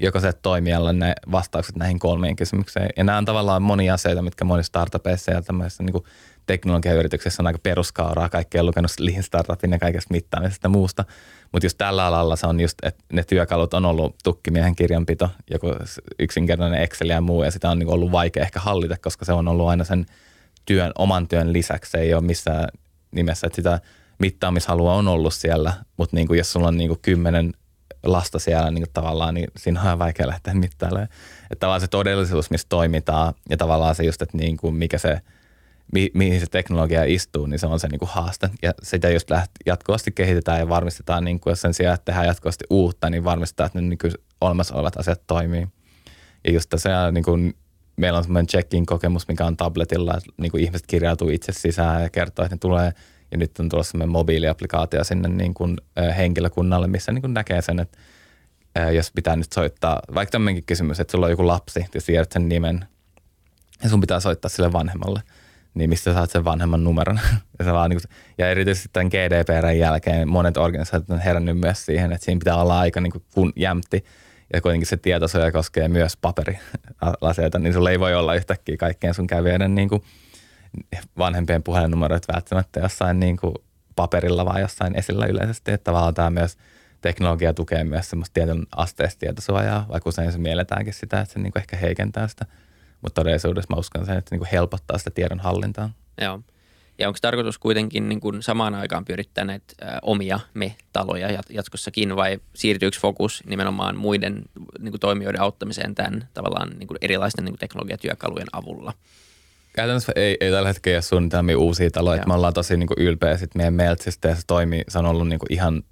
[0.00, 2.88] jokaiselle toimijalle ne vastaukset näihin kolmeen kysymykseen.
[2.96, 6.04] Ja nämä on tavallaan monia asioita, mitkä monissa startupeissa ja tämmöisissä niin kuin
[6.46, 8.28] teknologiayrityksessä on aika peruskauraa.
[8.28, 11.04] Kaikki on lukenut Lean Startupin ja kaikesta mittaamisesta ja muusta.
[11.54, 15.66] Mutta just tällä alalla se on just, että ne työkalut on ollut tukkimiehen kirjanpito, joku
[16.18, 19.48] yksinkertainen Excel ja muu, ja sitä on niin ollut vaikea ehkä hallita, koska se on
[19.48, 20.06] ollut aina sen
[20.66, 21.90] työn, oman työn lisäksi.
[21.90, 22.68] Se ei ole missään
[23.10, 23.80] nimessä, että sitä
[24.18, 27.52] mittaamishalua on ollut siellä, mutta niin kuin jos sulla on niin kuin kymmenen
[28.02, 31.08] lasta siellä niin tavallaan, niin siinä on vaikea lähteä mittailemaan.
[31.42, 35.20] Että tavallaan se todellisuus, missä toimitaan, ja tavallaan se just, että niin kuin mikä se–
[35.92, 38.50] mi- mihin se teknologia istuu, niin se on se niin kuin haaste.
[38.62, 42.26] Ja sitä just läht- jatkuvasti kehitetään ja varmistetaan, niin kuin, jos sen sijaan, että tehdään
[42.26, 45.68] jatkuvasti uutta, niin varmistetaan, että ne niin olemassa olevat asiat toimii.
[46.44, 47.54] Ja just tässä niin kuin,
[47.96, 52.02] meillä on semmoinen check-in kokemus, mikä on tabletilla, että niin kuin ihmiset kirjautuu itse sisään
[52.02, 52.92] ja kertoo, että ne tulee.
[53.30, 55.76] Ja nyt on tulossa semmoinen mobiiliaplikaatio sinne niin kuin,
[56.16, 57.98] henkilökunnalle, missä niin kuin näkee sen, että
[58.92, 62.48] jos pitää nyt soittaa, vaikka tämmöinenkin kysymys, että sulla on joku lapsi, ja tiedät sen
[62.48, 62.86] nimen,
[63.82, 65.22] ja sun pitää soittaa sille vanhemmalle–
[65.74, 67.20] niin mistä saat sen vanhemman numeron.
[67.58, 72.12] ja, vaan niin kuin, ja erityisesti tämän GDPRn jälkeen monet organisaatiot on herännyt myös siihen,
[72.12, 74.04] että siinä pitää olla aika niin kuin kun jämti.
[74.52, 79.26] Ja kuitenkin se tietosuoja koskee myös paperiasioita, niin sulla ei voi olla yhtäkkiä kaikkeen sun
[79.26, 80.02] kävijöiden niin kuin
[81.18, 83.54] vanhempien puhelinnumeroita välttämättä jossain niin kuin
[83.96, 85.72] paperilla vai jossain esillä yleisesti.
[85.72, 86.56] Että tavallaan tämä myös
[87.00, 91.52] teknologia tukee myös semmoista tietyn asteesta tietosuojaa, vaikka usein se mielletäänkin sitä, että se niin
[91.52, 92.46] kuin ehkä heikentää sitä–
[93.04, 95.90] mutta todellisuudessa mä uskon sen, että niin kuin helpottaa sitä tiedon hallintaa.
[96.20, 96.40] Joo.
[96.98, 102.38] Ja onko tarkoitus kuitenkin niin kuin samaan aikaan pyörittää näitä ä, omia me-taloja jatkossakin vai
[102.54, 104.42] siirtyykö fokus nimenomaan muiden
[104.78, 108.92] niin kuin toimijoiden auttamiseen tämän tavallaan niin kuin erilaisten niin kuin teknologiatyökalujen avulla?
[109.72, 112.22] Käytännössä ei, ei tällä hetkellä ole suunnitelmia uusia taloja.
[112.26, 115.28] Me ollaan tosi niin kuin ylpeä sit meidän Meltsistä ja se toimii, se on ollut
[115.28, 115.82] niin kuin ihan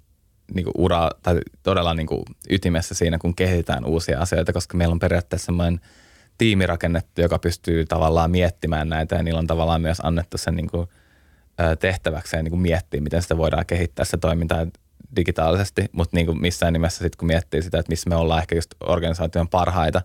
[0.53, 4.93] niin kuin ura, tai todella niin kuin ytimessä siinä, kun kehitetään uusia asioita, koska meillä
[4.93, 5.79] on periaatteessa semmoinen–
[6.43, 10.69] tiimi rakennettu, joka pystyy tavallaan miettimään näitä ja niillä on tavallaan myös annettu sen niin
[10.69, 10.87] kuin,
[11.79, 14.65] tehtäväkseen niin kuin miettiä, miten sitä voidaan kehittää se toimintaa
[15.15, 18.55] digitaalisesti, mutta niin kuin missään nimessä sitten kun miettii sitä, että missä me ollaan ehkä
[18.55, 20.01] just organisaation parhaita,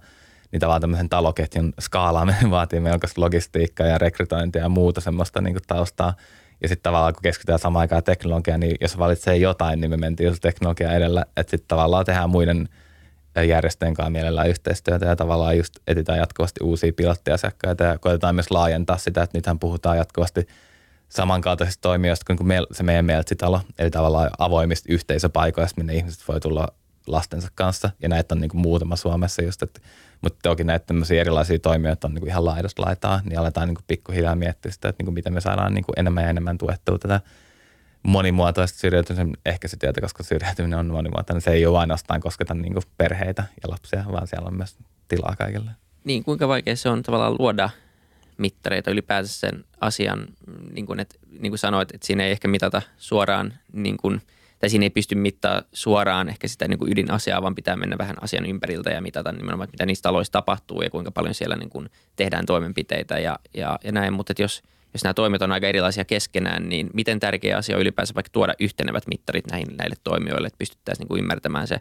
[0.53, 5.65] niin tavallaan tämmöisen taloketjun skaalaaminen vaatii melkoista logistiikkaa ja rekrytointia ja muuta semmoista niin kuin
[5.67, 6.15] taustaa.
[6.63, 10.41] Ja sitten tavallaan kun keskitytään samaan aikaan teknologiaan, niin jos valitsee jotain, niin me mentiin
[10.41, 12.69] teknologia edellä, että sitten tavallaan tehdään muiden–
[13.45, 18.99] järjestöjen kanssa mielellään yhteistyötä ja tavallaan just etsitään jatkuvasti uusia pilottiasiakkaita ja koitetaan myös laajentaa
[18.99, 20.47] sitä, että nythän puhutaan jatkuvasti
[21.09, 26.69] samankaltaisista toimijoista kuin se meidän Meltsitalo, eli tavallaan avoimista yhteisöpaikoista, minne ihmiset voi tulla
[27.07, 29.81] lastensa kanssa, ja näitä on niin kuin muutama Suomessa just, että,
[30.21, 33.75] mutta toki näitä tämmöisiä erilaisia toimijoita on niin kuin ihan laidasta laitaa, niin aletaan niin
[33.75, 36.59] kuin pikkuhiljaa miettiä sitä, että niin kuin miten me saadaan niin kuin enemmän ja enemmän
[36.59, 37.21] tuettua tätä
[38.03, 41.41] monimuotoista syrjäytymisen ehkäisytyötä, koska syrjäytyminen on monimuotoinen.
[41.41, 44.77] Se ei ole ainoastaan kosketa niin perheitä ja lapsia, vaan siellä on myös
[45.09, 45.71] tilaa kaikille.
[46.05, 47.71] Niin, kuinka vaikea se on tavallaan luoda
[48.39, 50.27] mittareita ylipäänsä sen asian,
[50.73, 54.23] niin kuin, että, niin kuin sanoit, että siinä ei ehkä mitata suoraan, niin kuin,
[54.59, 58.23] tai siinä ei pysty mittaa suoraan ehkä sitä niin kuin ydinasiaa, vaan pitää mennä vähän
[58.23, 61.71] asian ympäriltä ja mitata nimenomaan, että mitä niissä taloissa tapahtuu ja kuinka paljon siellä niin
[61.71, 64.13] kuin tehdään toimenpiteitä ja, ja, ja näin.
[64.13, 64.63] Mutta että jos,
[64.95, 68.55] jos nämä toimet on aika erilaisia keskenään, niin miten tärkeä asia on ylipäänsä vaikka tuoda
[68.61, 71.81] yhtenevät mittarit näihin, näille toimijoille, että pystyttäisiin niin kuin ymmärtämään se,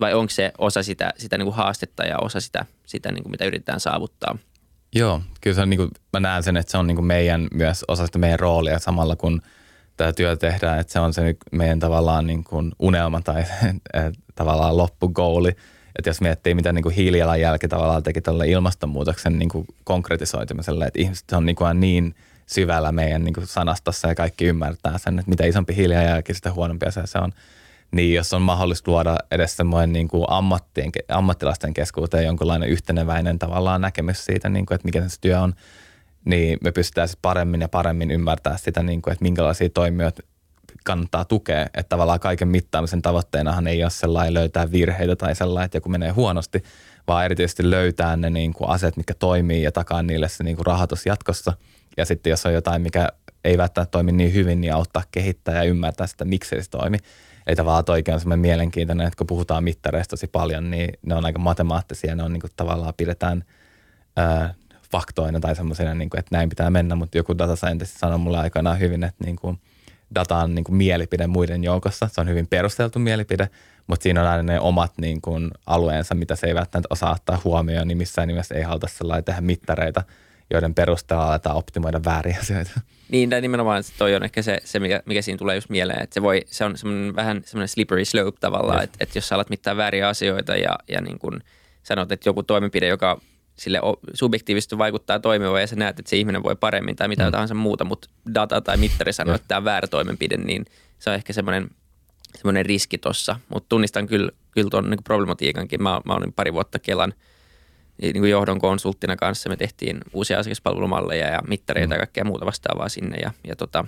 [0.00, 3.30] vai onko se osa sitä, sitä niin kuin haastetta ja osa sitä, sitä niin kuin
[3.30, 4.38] mitä yritetään saavuttaa–
[4.94, 7.48] Joo, kyllä se on niin kuin, mä näen sen, että se on niin kuin meidän
[7.54, 9.42] myös osa sitä meidän roolia samalla kun
[9.96, 13.44] tämä työ tehdään, että se on se meidän tavallaan niin kuin unelma tai
[14.34, 15.52] tavallaan loppugoali.
[15.98, 21.00] Että jos miettii, mitä niin kuin hiilijalanjälki tavallaan teki tuolle ilmastonmuutoksen niin kuin konkretisoitumiselle, että
[21.00, 22.14] ihmiset on niin, kuin niin
[22.46, 26.90] syvällä meidän niin kuin sanastossa ja kaikki ymmärtää sen, että mitä isompi hiilijalanjälki, sitä huonompia
[26.90, 27.32] se, se on.
[27.90, 33.80] Niin jos on mahdollista luoda edes semmoinen niin kuin ammattien, ammattilaisten keskuuteen jonkinlainen yhteneväinen tavallaan
[33.80, 35.54] näkemys siitä, niin kuin, että mikä se työ on,
[36.24, 40.22] niin me pystytään paremmin ja paremmin ymmärtää sitä, niin kuin, että minkälaisia toimijoita
[40.84, 41.62] kannattaa tukea.
[41.62, 46.10] Että tavallaan kaiken mittaamisen tavoitteenahan ei ole sellainen löytää virheitä tai sellainen, että joku menee
[46.10, 46.62] huonosti,
[47.08, 50.66] vaan erityisesti löytää ne niin kuin aset, mitkä toimii ja takaa niille se niin kuin
[50.66, 51.52] rahoitus jatkossa.
[51.96, 53.08] Ja sitten jos on jotain, mikä
[53.44, 56.98] ei välttämättä toimi niin hyvin, niin auttaa kehittää ja ymmärtää sitä, miksi se toimi.
[57.46, 61.24] Eli tavallaan toikin on semmoinen mielenkiintoinen, että kun puhutaan mittareista tosi paljon, niin ne on
[61.24, 63.44] aika matemaattisia, ne on niin kuin tavallaan pidetään
[64.16, 64.54] ää,
[64.92, 68.38] faktoina tai semmoisena, niin kuin, että näin pitää mennä, mutta joku data scientist sanoi mulle
[68.38, 69.60] aikanaan hyvin, että niin kuin
[70.14, 72.08] data on niin kuin mielipide muiden joukossa.
[72.12, 73.48] Se on hyvin perusteltu mielipide,
[73.86, 77.40] mutta siinä on aina ne omat niin kuin alueensa, mitä se ei välttämättä osaa ottaa
[77.44, 80.02] huomioon, niin missään nimessä ei haluta sellainen tehdä mittareita,
[80.50, 82.80] joiden perusteella aletaan optimoida vääriä asioita.
[83.08, 86.14] Niin, tai nimenomaan toi on ehkä se, se mikä, mikä siinä tulee just mieleen, että
[86.14, 88.84] se, voi, se on semmoinen vähän semmoinen slippery slope tavallaan, yes.
[88.84, 91.40] että, että jos sä alat mittaa vääriä asioita ja, ja niin kuin
[91.82, 93.20] sanot, että joku toimenpide, joka
[93.56, 93.80] sille
[94.14, 97.32] subjektiivisesti vaikuttaa toimiva ja sä näet, että se ihminen voi paremmin tai mitä mm.
[97.32, 100.64] tahansa muuta, mutta data tai mittari sanoo, että tämä on väärä toimenpide, niin
[100.98, 101.70] se on ehkä semmoinen,
[102.34, 103.40] semmoinen riski tuossa.
[103.48, 105.82] Mutta tunnistan kyllä, kyllä tuon niin problematiikankin.
[105.82, 107.14] Mä, mä olin pari vuotta Kelan–
[108.02, 111.92] niin kuin johdon konsulttina kanssa me tehtiin uusia asiakaspalvelumalleja ja mittareita mm.
[111.92, 113.16] ja kaikkea muuta vastaavaa sinne.
[113.16, 113.84] Ja, ja tota,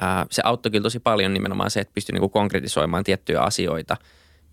[0.00, 3.96] ää, se auttoi kyllä tosi paljon nimenomaan se, että pystyi niin kuin konkretisoimaan tiettyjä asioita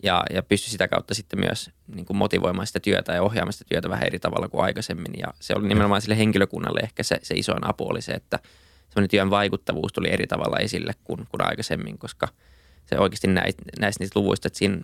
[0.04, 3.66] ja, ja pystyi sitä kautta sitten myös niin kuin motivoimaan sitä työtä ja ohjaamaan sitä
[3.70, 5.14] työtä vähän eri tavalla kuin aikaisemmin.
[5.18, 8.40] Ja se oli nimenomaan sille henkilökunnalle ehkä se, se isoin apu oli se, että
[8.90, 12.28] semmoinen työn vaikuttavuus tuli eri tavalla esille kuin, kuin aikaisemmin, koska
[12.86, 14.82] se oikeasti näistä, näistä niistä luvuista, että siinä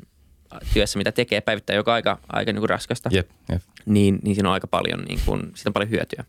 [0.73, 3.61] työssä, mitä tekee päivittäin, joka aika, aika niin kuin raskasta, jep, jep.
[3.85, 6.23] Niin, niin siinä on aika paljon, niin kuin, siitä on paljon hyötyä.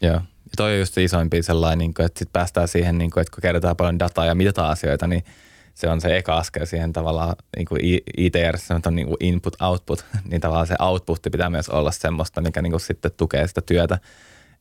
[0.00, 0.14] Joo.
[0.14, 3.42] Ja toi on just se isoimpi sellainen, niin että sit päästään siihen, niin että kun
[3.42, 5.24] kerrotaan paljon dataa ja mitataan asioita, niin
[5.74, 7.80] se on se eka askel siihen tavallaan niin kuin
[8.16, 8.56] ITR,
[8.86, 12.80] on niin kuin input-output, niin tavallaan se output pitää myös olla semmoista, mikä niin kuin
[12.80, 13.98] sitten tukee sitä työtä.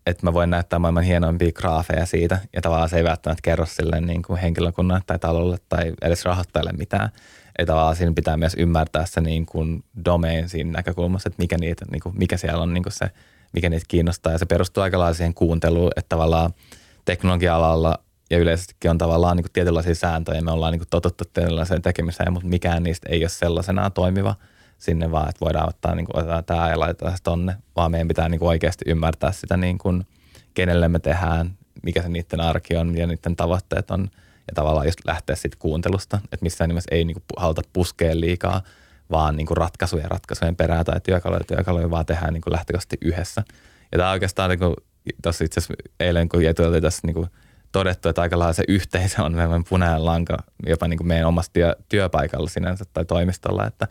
[0.05, 4.01] Että mä voin näyttää maailman hienoimpia graafeja siitä, ja tavallaan se ei välttämättä kerro sille
[4.01, 7.09] niin kuin henkilökunnalle tai talolle tai edes rahoittajalle mitään
[7.59, 11.85] ei tavallaan siinä pitää myös ymmärtää se niin kuin domain siinä näkökulmassa, että mikä, niitä,
[11.91, 13.09] niin kuin, mikä siellä on niin kuin se,
[13.53, 14.31] mikä niitä kiinnostaa.
[14.31, 16.53] Ja se perustuu aika lailla siihen kuunteluun, että tavallaan
[17.05, 20.41] teknologia-alalla ja yleisestikin on tavallaan niin kuin tietynlaisia sääntöjä.
[20.41, 24.35] Me ollaan niin kuin totuttu tietynlaiseen tekemiseen, mutta mikään niistä ei ole sellaisenaan toimiva
[24.77, 28.29] sinne vaan, että voidaan ottaa niin kuin, tämä ja laitetaan se tonne, vaan meidän pitää
[28.29, 30.07] niin kuin oikeasti ymmärtää sitä, niin kuin,
[30.53, 34.09] kenelle me tehdään, mikä se niiden arki on, ja niiden tavoitteet on–
[34.49, 38.61] ja tavallaan just lähteä sitten kuuntelusta, että missään nimessä ei niinku haluta puskea liikaa,
[39.11, 43.43] vaan niinku ratkaisuja ratkaisujen perään tai työkaluja työkaluja, vaan tehdään niinku lähtökohtaisesti yhdessä.
[43.91, 44.75] Ja tämä oikeastaan niinku,
[45.23, 47.27] tuossa itse asiassa eilen, kun oli tässä niinku
[47.71, 51.75] todettu, että aika lailla se yhteisö on meidän punainen lanka jopa niinku meidän omassa työ,
[51.89, 53.87] työpaikalla sinänsä tai toimistolla, että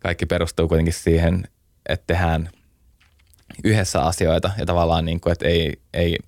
[0.00, 1.44] kaikki perustuu kuitenkin siihen,
[1.88, 2.50] että tehdään
[3.64, 6.18] yhdessä asioita ja tavallaan, niin kuin, että ei, ei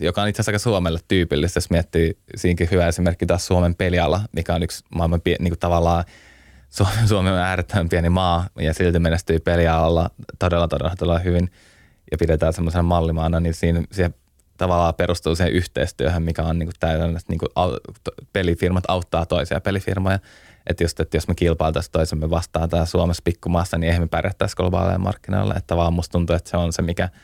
[0.00, 4.20] joka on itse asiassa aika Suomelle tyypillistä, jos miettii siinäkin hyvä esimerkki taas Suomen peliala,
[4.32, 6.04] mikä on yksi maailman pie, niin kuin tavallaan
[7.06, 11.50] Suomi on äärettömän pieni maa ja silti menestyy pelialalla todella, todella, todella hyvin
[12.10, 14.14] ja pidetään semmoisena mallimaana, niin siinä siihen
[14.58, 17.78] tavallaan perustuu siihen yhteistyöhön, mikä on niin täydellinen, että niin
[18.32, 20.18] pelifirmat auttaa toisia pelifirmoja.
[20.66, 24.56] Että just, että jos me kilpailtaisiin toisemme vastaan täällä Suomessa pikkumaassa, niin eihän me pärjättäisi
[24.56, 25.54] globaaleilla markkinoilla.
[25.56, 27.08] Että vaan musta tuntuu, että se on se, mikä–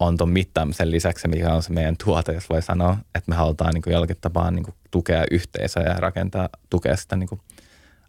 [0.00, 3.74] on tuon mittaamisen lisäksi, mikä on se meidän tuote, jos voi sanoa, että me halutaan
[3.74, 7.40] niin kuin jollakin tapaa niin kuin tukea yhteisöä ja rakentaa, tukea sitä, niin kuin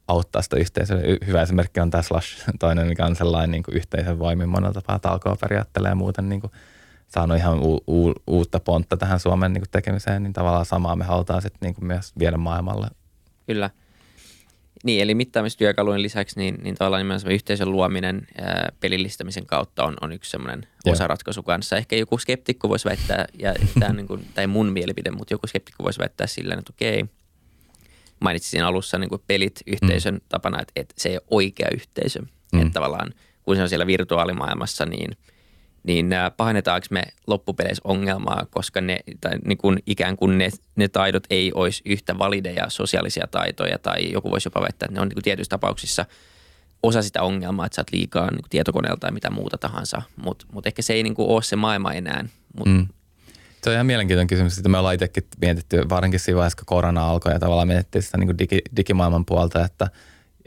[0.08, 1.02] auttaa sitä yhteisöä.
[1.28, 5.00] Hyvä esimerkki on tämä Slash, toinen, mikä on sellainen niin kuin yhteisön voimin monella tapaa
[5.00, 6.52] talkoa periaatteella ja muuten niin kuin
[7.14, 11.06] saanut ihan u- u- uutta pontta tähän Suomen niin kuin tekemiseen, niin tavallaan samaa me
[11.06, 12.88] halutaan sitten niin kuin myös viedä maailmalle.
[13.48, 13.70] Kyllä.
[14.84, 20.12] Niin, eli mittaamistyökalujen lisäksi niin, niin tavallaan nimenomaan yhteisön luominen ää, pelillistämisen kautta on, on
[20.12, 21.78] yksi semmoinen osaratkaisu kanssa.
[21.78, 25.84] Ehkä joku skeptikko voisi väittää, ja tämä niin kuin, tai mun mielipide, mutta joku skeptikko
[25.84, 27.06] voisi väittää silleen, että okei,
[28.20, 30.22] mainitsin alussa niin kuin pelit yhteisön mm.
[30.30, 32.20] tapana, että, että se ei ole oikea yhteisö.
[32.54, 32.62] Mm.
[32.62, 35.12] Että tavallaan kun se on siellä virtuaalimaailmassa, niin–
[35.84, 41.24] niin pahennetaanko me loppupeleissä ongelmaa, koska ne, tai niin kuin ikään kuin ne, ne taidot
[41.30, 45.16] ei olisi yhtä valideja sosiaalisia taitoja, tai joku voisi jopa väittää, että ne on niin
[45.16, 46.06] kuin tietyissä tapauksissa
[46.84, 50.46] osa sitä ongelmaa, että sä oot liikaa niin kuin tietokoneelta tai mitä muuta tahansa, mutta
[50.52, 52.26] mut ehkä se ei niin kuin ole se maailma enää.
[52.58, 52.68] Mut.
[52.68, 52.88] Mm.
[53.64, 57.10] Se on ihan mielenkiintoinen kysymys, että me ollaan itsekin mietitty, varsinkin siinä vaiheessa, kun korona
[57.10, 59.88] alkoi ja tavallaan mietittiin sitä niin kuin digi, digimaailman puolta, että–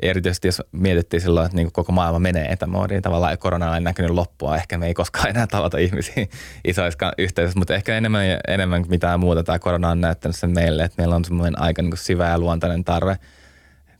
[0.03, 4.11] erityisesti jos mietittiin silloin, että niin koko maailma menee etämoodiin, tavallaan ja korona ei näkynyt
[4.11, 6.27] loppua, ehkä me ei koskaan enää tavata ihmisiä
[6.65, 10.85] isoissa yhteisöissä, mutta ehkä enemmän, enemmän kuin mitään muuta tämä korona on näyttänyt sen meille,
[10.85, 13.17] että meillä on semmoinen aika niin syvä ja luontainen tarve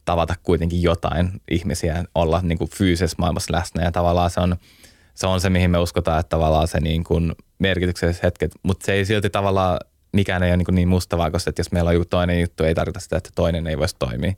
[0.05, 4.57] tavata kuitenkin jotain ihmisiä, olla niin kuin fyysisessä maailmassa läsnä ja tavallaan se on,
[5.15, 8.93] se on se, mihin me uskotaan, että tavallaan se niin kuin merkitykselliset hetket, mutta se
[8.93, 9.79] ei silti tavallaan,
[10.13, 13.01] mikään ei ole niin, niin mustavaa, koska jos meillä on joku toinen juttu, ei tarkoita
[13.01, 14.33] sitä, että toinen ei voisi toimia.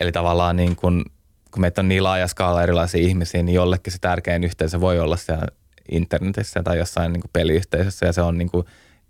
[0.00, 1.04] Eli tavallaan niin kun,
[1.50, 5.16] kun meitä on niin laaja skaala erilaisia ihmisiä, niin jollekin se tärkein yhteisö voi olla
[5.16, 5.46] siellä
[5.90, 8.50] internetissä tai jossain niin peliyhteisössä ja se on niin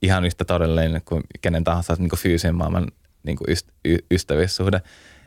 [0.02, 2.86] ihan yhtä todellinen kuin kenen tahansa niin kuin fyysisen maailman
[3.22, 4.82] niin kuin yst, y, ystävyyssuhde.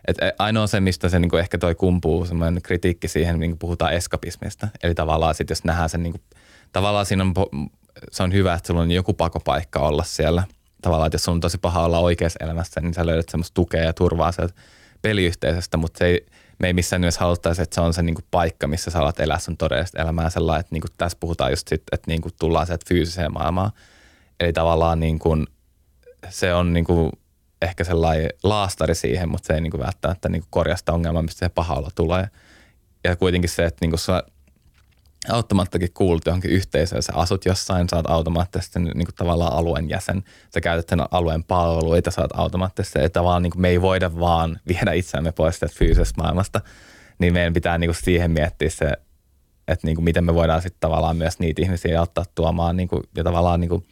[0.07, 3.93] Et ainoa se, mistä se niin kuin ehkä toi kumpuu, semmoinen kritiikki siihen, niin puhutaan
[3.93, 4.67] eskapismista.
[4.83, 6.21] Eli tavallaan sitten, jos nähdään sen, niin kuin,
[6.71, 7.33] tavallaan siinä on,
[8.11, 10.43] se on hyvä, että sulla on joku pakopaikka olla siellä.
[10.81, 13.83] Tavallaan, että jos sun on tosi paha olla oikeassa elämässä, niin sä löydät semmoista tukea
[13.83, 14.53] ja turvaa sieltä
[15.03, 16.25] peliyhteisöstä, mutta se ei,
[16.59, 19.19] me ei missään nimessä haluttaisi, että se on se niin kuin paikka, missä sä alat
[19.19, 22.33] elää sun todellista elämää sellainen, että niin kuin tässä puhutaan just sit, että niin kuin
[22.39, 23.71] tullaan sieltä fyysiseen maailmaan.
[24.39, 25.47] Eli tavallaan niin kuin,
[26.29, 27.11] se on niin kuin
[27.61, 31.21] ehkä sellainen laastari siihen, mutta se ei niin kuin välttämättä niin kuin korjaa sitä ongelmaa,
[31.21, 32.27] mistä se paha olla tulee.
[33.03, 34.23] Ja kuitenkin se, että niin kuin sä
[35.29, 40.23] automaattisesti kuulut johonkin yhteisöön, sä asut jossain, sä oot automaattisesti niin kuin tavallaan alueen jäsen,
[40.53, 44.19] sä käytät sen alueen palveluita, sä oot automaattisesti, että tavallaan niin kuin me ei voida
[44.19, 46.61] vaan viedä itseämme pois tästä fyysisestä maailmasta,
[47.19, 48.91] niin meidän pitää niin kuin siihen miettiä se,
[49.67, 53.03] että niin kuin miten me voidaan sitten tavallaan myös niitä ihmisiä ottaa tuomaan niin kuin,
[53.15, 53.85] ja tavallaan niin kuin,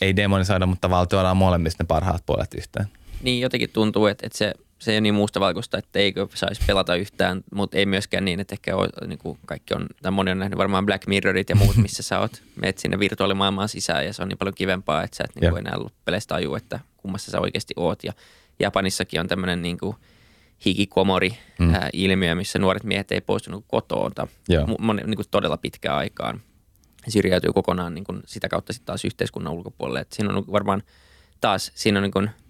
[0.00, 2.86] ei demonisoida, mutta tavallaan tuodaan molemmista ne parhaat puolet yhteen.
[3.22, 6.94] Niin jotenkin tuntuu, että, että se se ei ole niin mustavalkoista, että eikö saisi pelata
[6.94, 10.38] yhtään, mutta ei myöskään niin, että ehkä on, niin kuin kaikki on, tai moni on
[10.38, 14.22] nähnyt varmaan Black Mirrorit ja muut, missä sä oot, meet sinne virtuaalimaailmaan sisään ja se
[14.22, 17.40] on niin paljon kivempaa, että sä et niin kuin enää peleistä tajua, että kummassa sä
[17.40, 18.04] oikeasti oot.
[18.04, 18.12] Ja
[18.60, 19.96] Japanissakin on tämmöinen niin kuin
[20.66, 22.38] hikikomori-ilmiö, mm.
[22.38, 26.40] missä nuoret miehet ei poistunut kotoota niin kuin todella pitkään aikaan.
[27.08, 30.00] Syrjäytyy kokonaan niin kuin sitä kautta sitten taas yhteiskunnan ulkopuolelle.
[30.00, 30.82] Et siinä on varmaan
[31.40, 32.30] taas, siinä on niin kuin–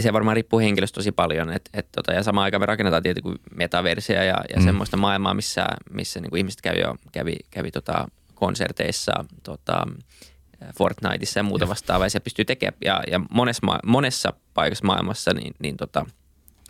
[0.00, 1.52] se varmaan riippuu henkilöstä tosi paljon.
[1.52, 4.64] Et, et tota, ja samaan aikaan me rakennetaan tietenkin metaversia ja, ja mm.
[4.64, 9.86] semmoista maailmaa, missä, missä niin kuin ihmiset kävi, jo, kävi, kävi tota konserteissa, tota,
[10.78, 12.06] Fortniteissa ja muuta vastaavaa.
[12.06, 12.78] Ja se pystyy tekemään.
[12.84, 16.06] Ja, ja monessa, monessa paikassa maailmassa niin, niin tota,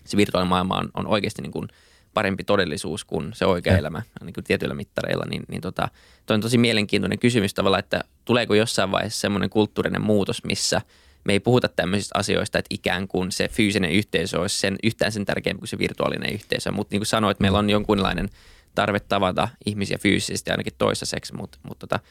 [0.05, 1.69] se virtuaalimaailma on, on oikeasti niin kuin
[2.15, 3.79] parempi todellisuus kuin se oikea ja.
[3.79, 5.25] elämä niin kuin tietyillä mittareilla.
[5.31, 5.89] Niin, niin tota,
[6.27, 10.81] toi on tosi mielenkiintoinen kysymys tavallaan, että tuleeko jossain vaiheessa semmoinen kulttuurinen muutos, missä–
[11.25, 15.25] me ei puhuta tämmöisistä asioista, että ikään kuin se fyysinen yhteisö olisi sen, yhtään sen
[15.25, 16.73] tärkeämpi kuin se virtuaalinen yhteisö.
[16.73, 18.29] Mutta niin kuin sanoit, meillä on jonkunlainen
[18.75, 22.05] tarve tavata ihmisiä fyysisesti ainakin toisaiseksi, mutta, mutta tota,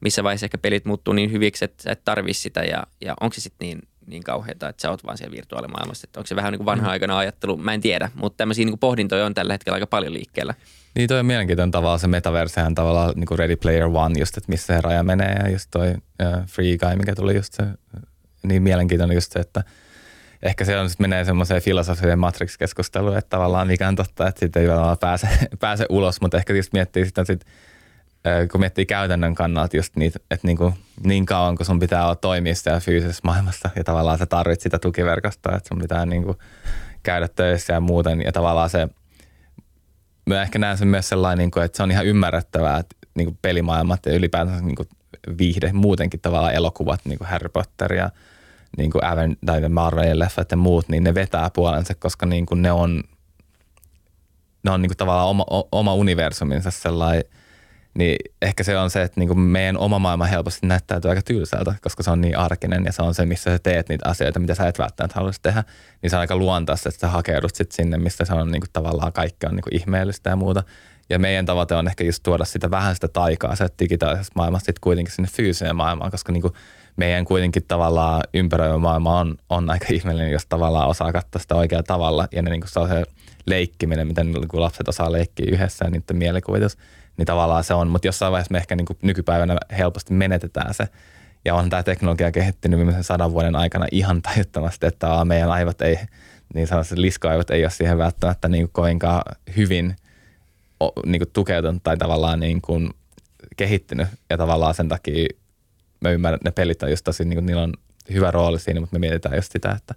[0.00, 3.34] missä vaiheessa ehkä pelit muuttuu niin hyviksi, että sä et tarvi sitä ja, ja onko
[3.34, 6.52] se sitten niin, niin kauheata, että sä oot vaan siellä virtuaalimaailmassa, että onko se vähän
[6.52, 9.54] niin kuin vanha aikana ajattelu, mä en tiedä, mutta tämmöisiä niin kuin pohdintoja on tällä
[9.54, 10.54] hetkellä aika paljon liikkeellä.
[10.94, 14.50] Niin toi on mielenkiintoinen tavalla se metaversehän tavallaan niin kuin Ready Player One just, että
[14.50, 17.62] missä se raja menee ja just toi uh, Free Guy, mikä tuli just se
[18.42, 19.64] niin mielenkiintoinen just se, että
[20.42, 24.68] ehkä se on, menee semmoiseen filosofiseen matrix-keskusteluun, että tavallaan mikä on totta, että sitten ei
[25.00, 25.28] pääse,
[25.60, 27.44] pääse ulos, mutta ehkä just miettii sitä sit,
[28.52, 30.74] kun miettii käytännön kannalta just niitä, että niin, kuin,
[31.04, 34.78] niin kauan kun sun pitää olla toimia siellä fyysisessä maailmassa ja tavallaan sä tarvit sitä
[34.78, 36.36] tukiverkostoa, että sun pitää niin kuin
[37.02, 38.22] käydä töissä ja muuten.
[38.22, 38.88] Ja tavallaan se,
[40.26, 43.26] mä ehkä näen sen myös sellainen, niin kuin, että se on ihan ymmärrettävää, että niin
[43.26, 44.88] kuin pelimaailmat ja ylipäätään niin kuin
[45.38, 48.10] viihde, muutenkin tavallaan elokuvat, niin kuin Harry Potter ja
[48.76, 52.72] niin kuin Aven, tai Marvel-leffat ja muut, niin ne vetää puolensa, koska niin kuin ne
[52.72, 53.02] on,
[54.64, 57.24] ne on niin kuin tavallaan oma, oma universuminsa sellainen,
[57.94, 61.74] niin ehkä se on se, että niin kuin meidän oma maailma helposti näyttäytyy aika tylsältä,
[61.82, 64.54] koska se on niin arkinen ja se on se, missä sä teet niitä asioita, mitä
[64.54, 65.64] sä et välttämättä haluaisi tehdä.
[66.02, 68.70] Niin se on aika luontaista, että sä hakeudut sit sinne, mistä se on niin kuin
[68.72, 70.62] tavallaan kaikki on niin kuin ihmeellistä ja muuta.
[71.10, 74.80] Ja meidän tavoite on ehkä just tuoda sitä vähän sitä taikaa se digitaalisesta maailmasta sitten
[74.80, 76.52] kuitenkin sinne fyysiseen maailmaan, koska niin kuin
[76.96, 81.82] meidän kuitenkin tavallaan ympäröivä maailma on, on aika ihmeellinen, jos tavallaan osaa katsoa sitä oikealla
[81.82, 83.04] tavalla ja ne niin kuin saa se
[83.46, 86.78] leikkiminen, miten niin lapset osaa leikkiä yhdessä ja niiden mielikuvitus,
[87.16, 90.88] niin tavallaan se on, mutta jossain vaiheessa me ehkä niin kuin nykypäivänä helposti menetetään se.
[91.44, 95.98] Ja on tämä teknologia kehittynyt viimeisen sadan vuoden aikana ihan tajuttomasti, että meidän aivot ei,
[96.54, 99.22] niin sanotusti liskoaivot ei ole siihen välttämättä niin kuin kovinkaan
[99.56, 99.96] hyvin
[101.06, 102.90] niin kuin tukeutunut tai tavallaan niin kuin
[103.56, 104.08] kehittynyt.
[104.30, 105.28] Ja tavallaan sen takia
[106.00, 107.74] mä ymmärrän, että ne pelit on just tosi, niin kuin, niillä on
[108.12, 109.94] hyvä rooli siinä, mutta me mietitään just sitä, että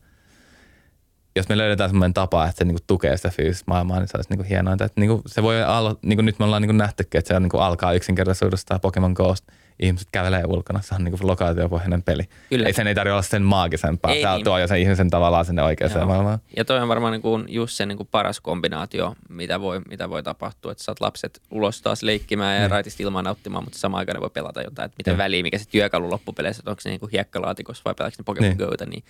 [1.36, 4.18] jos me löydetään semmoinen tapa, että se niin kuin tukee sitä fyysistä maailmaa, niin se
[4.18, 4.86] olisi niin kuin hienointa.
[4.86, 7.34] Että niin kuin se voi olla, niin kuin nyt me ollaan niin kuin nähtykin, että
[7.34, 9.44] se niin kuin alkaa yksinkertaisuudesta Pokemon Ghost–
[9.82, 10.82] ihmiset kävelee ulkona.
[10.82, 12.24] Se on niin kuin lokaatiopohjainen peli.
[12.50, 12.68] Kyllä.
[12.68, 14.12] Ei sen ei tarvitse olla sen maagisempaa.
[14.12, 14.44] Ei, niin.
[14.44, 16.06] tuo jo sen ihmisen tavallaan sinne oikeaan Joo.
[16.06, 16.40] maailmaan.
[16.58, 20.10] Ja toi on varmaan niin kuin just se niin kuin paras kombinaatio, mitä voi, mitä
[20.10, 20.72] voi tapahtua.
[20.72, 22.72] Että saat lapset ulos taas leikkimään ja mm.
[22.72, 24.86] raitista ilmaa nauttimaan, mutta samaan aikaan ne voi pelata jotain.
[24.86, 28.16] Että miten väliin, mikä se työkalu loppupeleissä, että onko se niin kuin hiekkalaatikossa vai pelaako
[28.18, 28.68] ne Pokemon niin.
[28.68, 29.04] Go'ta, niin,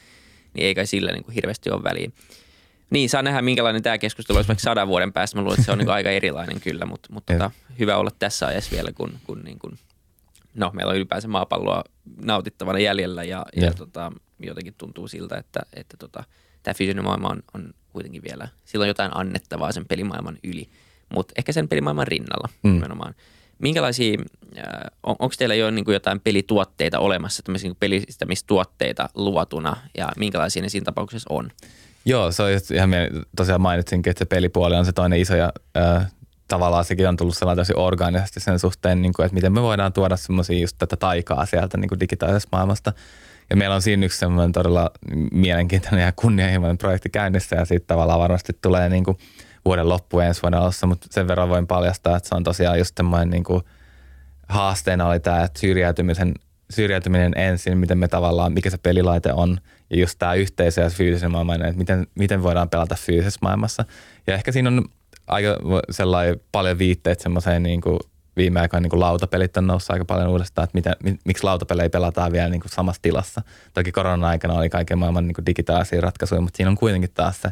[0.54, 2.14] niin ei kai sillä niin kuin hirveästi ole väliin.
[2.90, 5.38] Niin, saa nähdä minkälainen tämä keskustelu olisi vaikka sadan vuoden päästä.
[5.38, 8.48] Mä luulen, että se on niin aika erilainen kyllä, mutta, mutta tota, hyvä olla tässä
[8.48, 9.80] ajassa vielä, kun, kun niin kuin
[10.54, 11.84] no, meillä on ylipäänsä maapalloa
[12.26, 13.70] nautittavana jäljellä ja, yeah.
[13.70, 16.24] ja tota, jotenkin tuntuu siltä, että, että tota,
[16.64, 20.70] tämä fyysinen maailma on, on kuitenkin vielä, sillä on jotain annettavaa sen pelimaailman yli,
[21.14, 22.72] mutta ehkä sen pelimaailman rinnalla mm.
[22.72, 23.16] nimenomaan.
[23.60, 24.18] Minkälaisia,
[24.58, 24.66] äh,
[25.04, 30.62] on, onko teillä jo niin kuin jotain pelituotteita olemassa, tämmöisiä niin pelistämistuotteita luotuna ja minkälaisia
[30.62, 31.52] ne siinä tapauksessa on?
[32.06, 32.90] Joo, se on ihan
[33.36, 36.12] tosiaan mainitsinkin, että se pelipuoli on se toinen iso ja äh,
[36.52, 39.94] tavallaan sekin on tullut sellainen tosi orgaanisesti sen suhteen, niin kuin, että miten me voidaan
[39.94, 42.94] tuoda semmoisia just tätä taikaa sieltä niin kuin digitaalisesta maailmasta.
[43.50, 44.92] Ja meillä on siinä yksi semmoinen todella
[45.32, 49.18] mielenkiintoinen ja kunnianhimoinen projekti käynnissä ja siitä tavallaan varmasti tulee niin kuin
[49.66, 52.98] vuoden loppu ensi vuoden alussa, mutta sen verran voin paljastaa, että se on tosiaan just
[52.98, 53.62] semmoinen niin kuin
[54.50, 56.34] haasteena oli tämä, että syrjäytymisen,
[56.70, 59.58] syrjäytyminen ensin, miten me tavallaan, mikä se pelilaite on
[59.90, 63.86] ja just tämä yhteisö ja fyysisen maailman, että miten, miten voidaan pelata fyysisessä maailmassa.
[64.28, 64.86] Ja ehkä siinä on
[65.28, 65.58] aika
[65.90, 68.00] sellainen paljon viitteet semmoiseen niin kuin
[68.38, 72.50] viime aikoina niin lautapelit on noussut aika paljon uudestaan, että miten, miksi lautapelejä pelataan vielä
[72.50, 73.42] niin kuin samassa tilassa.
[73.74, 77.48] Toki korona-aikana oli kaiken maailman niin kuin digitaalisia ratkaisuja, mutta siinä on kuitenkin taas se,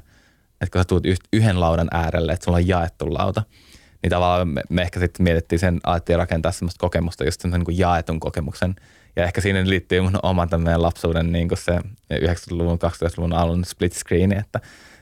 [0.61, 1.03] että kun sä tuut
[1.33, 3.43] yhden laudan äärelle, että sulla on jaettu lauta,
[4.01, 7.77] niin tavallaan me, me ehkä sitten mietittiin sen, alettiin rakentaa semmoista kokemusta, just semmoisen niin
[7.77, 8.75] jaetun kokemuksen.
[9.15, 11.79] Ja ehkä siinä liittyy mun oma tämmöinen lapsuuden niin kuin se
[12.13, 14.59] 90-luvun, 2000-luvun alun split screen, että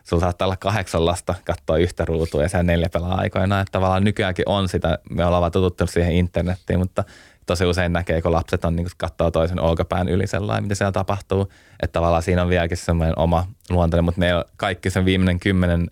[0.10, 3.62] sulla saattaa olla kahdeksan lasta katsoa yhtä ruutua ja sen neljä pelaa aikoinaan.
[3.62, 7.04] Että tavallaan nykyäänkin on sitä, me ollaan vaan totuttu siihen internettiin, mutta
[7.46, 11.52] tosi usein näkee, kun lapset on niin katsoo toisen olkapään yli sellainen, mitä siellä tapahtuu.
[11.84, 15.88] Että tavallaan siinä on vieläkin semmoinen oma luontainen, mutta meillä kaikki sen viimeinen kymmenen,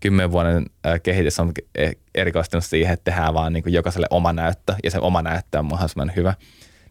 [0.00, 0.66] kymmenen vuoden
[1.02, 1.52] kehitys on
[2.14, 6.12] erikoistunut siihen, että tehdään vaan niin jokaiselle oma näyttö ja se oma näyttö on mahdollisimman
[6.16, 6.34] hyvä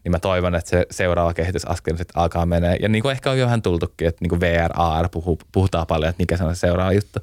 [0.06, 2.76] niin mä toivon, että se seuraava kehitysaskel sitten alkaa menee.
[2.80, 5.86] Ja niin kuin ehkä on jo vähän tultukin, että niin kuin VR, AR puhuu, puhutaan
[5.86, 7.18] paljon, että mikä se on se seuraava juttu.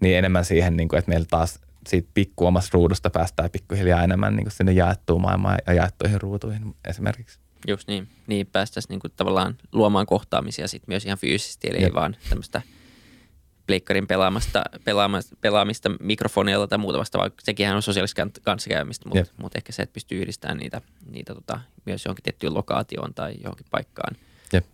[0.00, 4.36] Niin enemmän siihen, niin kuin, että meillä taas siitä pikku omasta ruudusta päästään pikkuhiljaa enemmän
[4.36, 7.38] niin kuin sinne jaettuun maailmaan ja jaettuihin ruutuihin esimerkiksi.
[7.68, 8.08] Just niin.
[8.26, 11.90] Niin päästäisiin niin kuin tavallaan luomaan kohtaamisia sit myös ihan fyysisesti, eli Jep.
[11.90, 12.62] ei vaan tämmöistä–
[13.70, 19.28] pleikkarin pelaamista, pelaamista, pelaamista mikrofonilla tai muuta vasta, vaikka sekin on sosiaalista kanssakäymistä, mutta, yep.
[19.36, 20.80] mutta ehkä se, että pystyy yhdistämään niitä,
[21.10, 24.16] niitä tota, myös johonkin tiettyyn lokaatioon tai johonkin paikkaan.
[24.54, 24.64] Yep.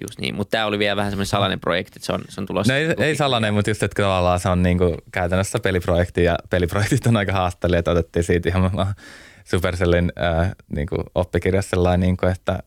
[0.00, 2.46] Just niin, mutta tämä oli vielä vähän semmoinen salainen projekti, että se on, se on
[2.46, 2.72] tulossa.
[2.72, 7.06] No ei, ei salainen, mutta just, että tavallaan se on niinku käytännössä peliprojekti ja peliprojektit
[7.06, 8.70] on aika haastavia, että otettiin siitä ihan
[9.44, 12.58] Supercellin äh, niinku oppikirjassa sellainen, niinku, että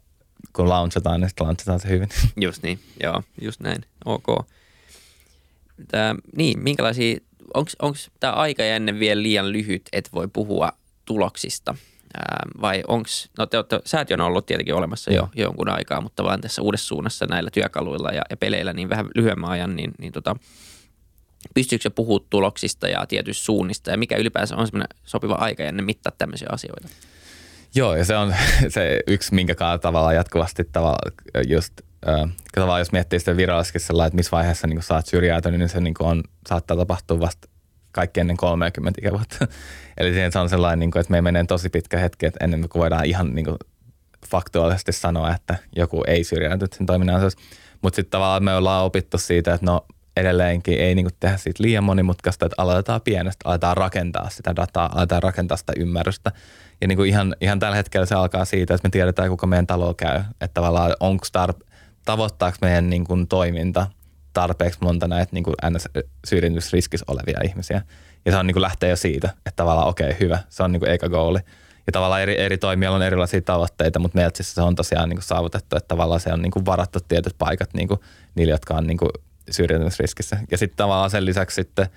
[0.54, 2.10] kun launchataan, niin sitten launchataan se hyvin.
[2.42, 4.26] Just niin, joo, just näin, ok.
[5.92, 7.18] Tää, niin, minkälaisia,
[7.54, 10.72] onko tämä aika ennen vielä liian lyhyt, että voi puhua
[11.06, 11.76] tuloksista?
[12.18, 16.02] Ää, vai onko, no te olette, säätiö on ollut tietenkin olemassa jo, jo jonkun aikaa,
[16.02, 19.92] mutta vaan tässä uudessa suunnassa näillä työkaluilla ja, ja peleillä niin vähän lyhyemmän ajan, niin,
[20.00, 20.36] niin tota,
[21.54, 25.86] pystyykö se puhua tuloksista ja tietyistä suunnista ja mikä ylipäänsä on semmoinen sopiva aika ennen
[25.86, 26.88] mittaa tämmöisiä asioita?
[27.76, 28.36] Joo, ja se on
[28.70, 31.12] se yksi, minkä tavalla jatkuvasti tavalla
[31.48, 31.74] just
[32.56, 35.80] tavallaan jos miettii sitä virallisesti sellainen, että missä vaiheessa niin sä oot syrjäytynyt, niin se
[35.82, 37.48] niin on, saattaa tapahtua vasta
[37.92, 39.48] kaikki ennen 30 ikävuotta.
[39.98, 42.70] Eli siihen se on sellainen, niin kuin, että me menee tosi pitkä hetki, että ennen
[42.70, 43.58] kuin voidaan ihan niin kuin,
[44.30, 47.22] faktuaalisesti sanoa, että joku ei syrjäyty sen toiminnan
[47.82, 49.86] Mutta sitten tavallaan me ollaan opittu siitä, että no
[50.18, 54.90] edelleenkin ei niin kuin tehdä siitä liian monimutkaista, että aloitetaan pienestä, aletaan rakentaa sitä dataa,
[54.96, 56.32] aletaan rakentaa sitä ymmärrystä.
[56.82, 59.68] Ja niin kuin ihan, ihan tällä hetkellä se alkaa siitä, että me tiedetään, kuka meidän
[59.68, 60.20] talo käy.
[60.42, 61.66] Että tavallaan onko tar-
[62.06, 63.88] tavoittaako meidän niin kuin toiminta
[64.34, 67.82] tarpeeksi monta näitä niin kuin NS-syrjintysriskissä olevia ihmisiä.
[68.26, 70.72] Ja se on niin kuin lähtee jo siitä, että tavallaan okei, okay, hyvä, se on
[70.72, 71.40] niin kuin eka goali.
[71.88, 75.18] Ja tavallaan eri, eri toimijoilla on erilaisia tavoitteita, mutta meiltä siis se on tosiaan niin
[75.18, 78.00] kuin saavutettu, että tavallaan se on niin kuin varattu tietyt paikat niin kuin
[78.36, 79.10] niille, jotka on niin kuin
[79.52, 80.38] syrjäytymisriskissä.
[80.52, 81.88] Ja sitten tavallaan sen lisäksi sitten,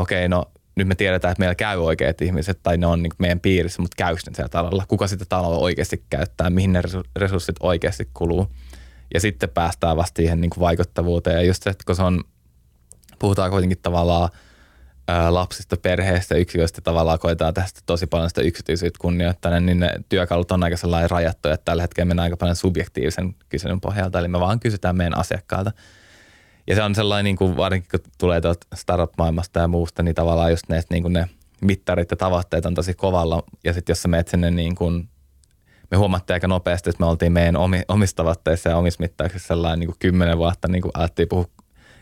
[0.00, 0.44] okei, okay, no
[0.76, 3.94] nyt me tiedetään, että meillä käy oikeat ihmiset tai ne on niin meidän piirissä, mutta
[3.96, 4.84] käykö ne siellä talolla?
[4.88, 6.50] Kuka sitä taloa oikeasti käyttää?
[6.50, 6.82] Mihin ne
[7.16, 8.48] resurssit oikeasti kuluu?
[9.14, 11.36] Ja sitten päästään vasta siihen niin kuin vaikuttavuuteen.
[11.36, 12.24] Ja just se, että kun se on,
[13.18, 14.30] puhutaan kuitenkin tavallaan
[15.28, 20.64] lapsista, perheistä, yksiköistä tavallaan koetaan tästä tosi paljon sitä yksityisyyttä kunnioittaen, niin ne työkalut on
[20.64, 24.60] aika sellainen rajattu, että tällä hetkellä mennään aika paljon subjektiivisen kyselyn pohjalta, eli me vaan
[24.60, 25.72] kysytään meidän asiakkaalta.
[26.66, 30.50] Ja se on sellainen, niin kuin varsinkin kun tulee tuolta startup-maailmasta ja muusta, niin tavallaan
[30.50, 31.28] just ne, niin kuin ne
[31.60, 33.42] mittarit ja tavoitteet on tosi kovalla.
[33.64, 35.08] Ja sitten jos sä menet sinne niin kuin,
[35.90, 37.56] me huomattiin aika nopeasti, että me oltiin meidän
[37.88, 41.46] omissa tavoitteissa ja omissa mittauksissa sellainen niin kymmenen vuotta, niin kuin alettiin puhua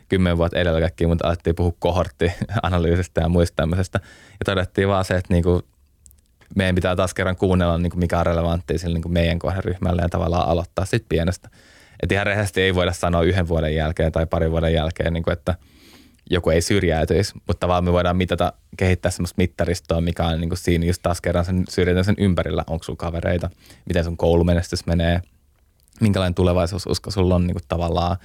[0.09, 4.01] kymmenen vuotta edellä kaikki, mutta alettiin puhua kohorttianalyysistä ja muista tämmöisestä.
[4.31, 5.63] Ja todettiin vaan se, että niin kuin
[6.57, 10.03] meidän pitää taas kerran kuunnella, niin kuin mikä on relevanttia sille niin kuin meidän kohderyhmälle
[10.03, 11.51] ja tavallaan aloittaa sitten pienestä.
[12.03, 15.33] Että ihan rehellisesti ei voida sanoa yhden vuoden jälkeen tai parin vuoden jälkeen, niin kuin,
[15.33, 15.55] että
[16.31, 20.59] joku ei syrjäytyisi, mutta vaan me voidaan mitata, kehittää semmoista mittaristoa, mikä on niin kuin
[20.59, 21.65] siinä just taas kerran sen
[22.03, 22.65] sen ympärillä.
[22.67, 23.51] Onko sulla kavereita,
[23.87, 25.23] miten sun koulumenestys menee,
[26.01, 28.17] minkälainen tulevaisuususko sulla on niin kuin tavallaan,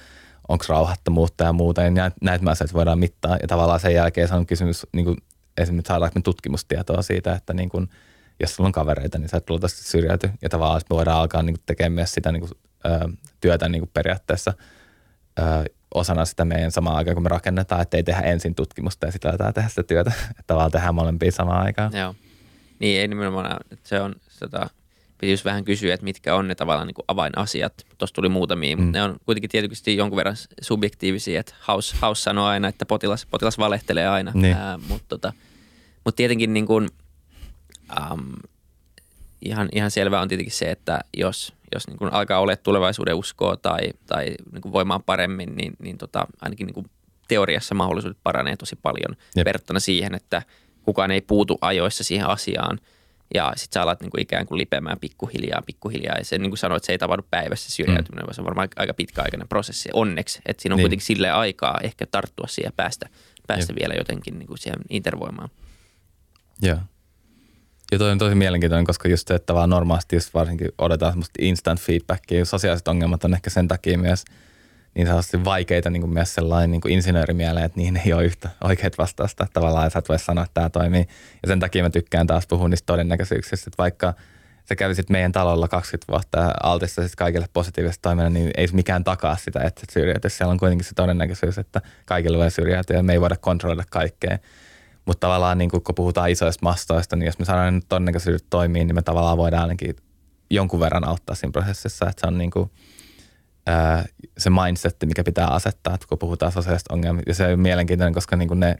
[0.48, 1.82] onko rauhattomuutta ja muuta.
[1.82, 5.16] Ja näitä, näitä asioita voidaan mittaa ja tavallaan sen jälkeen se on kysymys, niin kuin
[5.56, 7.88] esimerkiksi saadaanko me tutkimustietoa siitä, että niin kuin,
[8.40, 10.30] jos sulla on kavereita, niin sä et luultavasti syrjäyty.
[10.42, 12.52] Ja tavallaan me voidaan alkaa niin kuin tekemään myös sitä niin kuin
[13.40, 14.52] työtä niin kuin periaatteessa
[15.94, 19.30] osana sitä meidän samaan aikaan, kun me rakennetaan, että ei tehdä ensin tutkimusta ja sitten
[19.30, 21.92] aletaan tehdä sitä työtä, että vaan tehdään molempia samaan aikaan.
[21.96, 22.14] Joo.
[22.78, 24.66] Niin, ei nimenomaan, että se on, sitä,
[25.18, 27.72] piti just vähän kysyä, että mitkä on ne tavallaan niin kuin avainasiat.
[27.98, 28.82] Tuossa tuli muutamia, mm.
[28.82, 33.26] mutta ne on kuitenkin tietysti jonkun verran subjektiivisia, että House, House sanoo aina, että potilas,
[33.26, 34.56] potilas valehtelee aina, niin.
[34.56, 35.32] ää, mutta, tota,
[36.04, 36.88] mutta tietenkin niin kuin,
[37.90, 38.32] äm,
[39.44, 43.56] ihan, ihan selvää on tietenkin se, että jos, jos niin kuin alkaa olla tulevaisuuden uskoa
[43.56, 46.86] tai, tai niin kuin voimaan paremmin, niin, niin tota, ainakin niin kuin
[47.28, 49.44] teoriassa mahdollisuudet paranee tosi paljon Jep.
[49.44, 50.42] verrattuna siihen, että
[50.82, 52.78] kukaan ei puutu ajoissa siihen asiaan
[53.34, 56.18] ja sitten sä alat niin kuin ikään kuin lipeämään pikkuhiljaa, pikkuhiljaa.
[56.18, 58.26] Ja se niin kuin sanoit, se ei tapahdu päivässä syrjäytyminen, mm.
[58.26, 59.88] vaan se on varmaan aika pitkäaikainen prosessi.
[59.92, 60.84] Onneksi, että siinä on niin.
[60.84, 63.08] kuitenkin sille aikaa ehkä tarttua siihen ja päästä,
[63.46, 65.48] päästä vielä jotenkin niin kuin siihen intervoimaan.
[66.62, 66.78] Joo.
[67.94, 71.34] Ja toi on tosi mielenkiintoinen, koska just se, että vaan normaalisti just varsinkin odotetaan semmoista
[71.38, 74.24] instant feedbackia, sosiaaliset ongelmat on ehkä sen takia myös
[74.94, 78.48] niin sanotusti vaikeita niin kuin myös sellainen niin kuin insinöörimieleen, että niin ei ole yhtä
[78.64, 79.46] oikeat vastausta.
[79.52, 81.00] Tavallaan sä et voi sanoa, että tämä toimii.
[81.42, 84.14] Ja sen takia mä tykkään taas puhua niistä todennäköisyyksistä, että vaikka
[84.68, 89.36] sä kävisit meidän talolla 20 vuotta ja altistaisit kaikille positiivisesti toiminnan, niin ei mikään takaa
[89.36, 90.36] sitä, että syrjäytyisi.
[90.36, 94.38] Siellä on kuitenkin se todennäköisyys, että kaikille voi syrjäytyä ja me ei voida kontrolloida kaikkea.
[95.04, 98.94] Mutta tavallaan niin kun puhutaan isoista mastoista, niin jos me saadaan nyt todennäköisyydet toimii, niin
[98.94, 99.96] me tavallaan voidaan ainakin
[100.50, 102.06] jonkun verran auttaa siinä prosessissa.
[102.08, 102.70] Että se on niin kuin,
[103.66, 104.04] ää,
[104.38, 107.30] se mindset, mikä pitää asettaa, että kun puhutaan sosiaalista ongelmista.
[107.30, 108.76] Ja se on mielenkiintoinen, koska niin kuin ne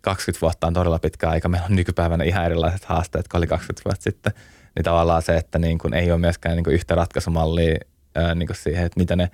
[0.00, 1.48] 20 vuotta on todella pitkä aika.
[1.48, 4.32] Meillä on nykypäivänä ihan erilaiset haasteet kuin oli 20 vuotta sitten.
[4.74, 7.78] Niin tavallaan se, että niin kuin ei ole myöskään niin yhtä ratkaisumallia
[8.14, 9.30] ää, niin kuin siihen, että mitä ne,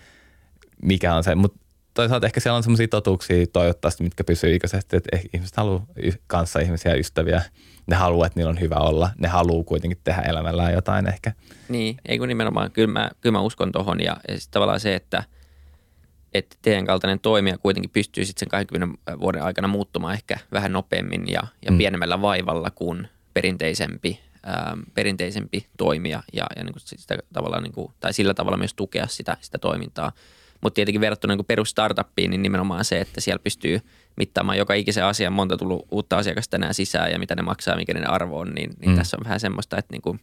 [0.82, 1.34] mikä on se.
[1.34, 1.63] Mutta
[1.94, 5.86] toisaalta ehkä siellä on sellaisia totuuksia toivottavasti, mitkä pysyy ikäisesti, että ihmiset haluaa
[6.26, 7.42] kanssa ihmisiä ystäviä.
[7.86, 9.10] Ne haluaa, että niillä on hyvä olla.
[9.18, 11.32] Ne haluaa kuitenkin tehdä elämällään jotain ehkä.
[11.68, 12.72] Niin, ei kun nimenomaan.
[12.72, 15.24] Kyllä mä, kyllä mä uskon tuohon ja, ja sitten tavallaan se, että,
[16.34, 21.24] että teidän kaltainen toimija kuitenkin pystyy sitten sen 20 vuoden aikana muuttumaan ehkä vähän nopeammin
[21.28, 21.78] ja, ja mm.
[21.78, 27.92] pienemmällä vaivalla kuin perinteisempi, ähm, perinteisempi toimija ja, ja niin kuin sitä tavalla, niin kuin,
[28.00, 30.12] tai sillä tavalla myös tukea sitä, sitä toimintaa–
[30.64, 33.80] mutta tietenkin verrattuna niin perus startuppiin, niin nimenomaan se, että siellä pystyy
[34.16, 37.94] mittaamaan joka ikisen asian, monta tullut uutta asiakasta tänään sisään ja mitä ne maksaa, mikä
[37.94, 38.96] ne arvo on, niin, niin mm.
[38.96, 40.20] tässä on vähän semmoista, että niin kuin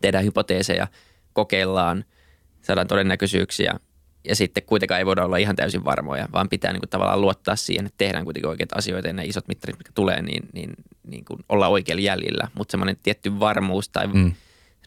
[0.00, 0.86] tehdään hypoteeseja,
[1.32, 2.04] kokeillaan,
[2.62, 3.74] saadaan todennäköisyyksiä
[4.24, 7.56] ja sitten kuitenkaan ei voida olla ihan täysin varmoja, vaan pitää niin kuin tavallaan luottaa
[7.56, 10.70] siihen, että tehdään kuitenkin oikeita asioita ja ne isot mittarit, mitkä tulee, niin, niin,
[11.06, 12.48] niin kuin olla oikealla jäljellä.
[12.54, 14.34] Mutta semmoinen tietty varmuus tai mm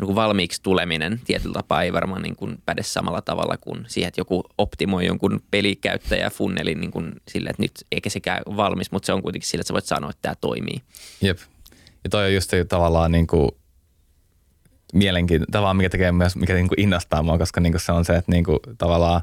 [0.02, 4.08] niin kuin valmiiksi tuleminen tietyllä tapaa ei varmaan niin kuin päde samalla tavalla kuin siihen,
[4.08, 9.06] että joku optimoi jonkun pelikäyttäjä funnelin niin kuin sille, että nyt eikä sekään valmis, mutta
[9.06, 10.82] se on kuitenkin sillä, että sä voit sanoa, että tämä toimii.
[11.22, 11.38] Jep.
[12.04, 13.52] Ja toi on just tavallaan niin kuin
[14.93, 18.06] mielenkiintoinen, tavallaan mikä tekee myös, mikä niin kuin innostaa mua, koska niin kuin se on
[18.06, 19.22] se, että niin kuin tavallaan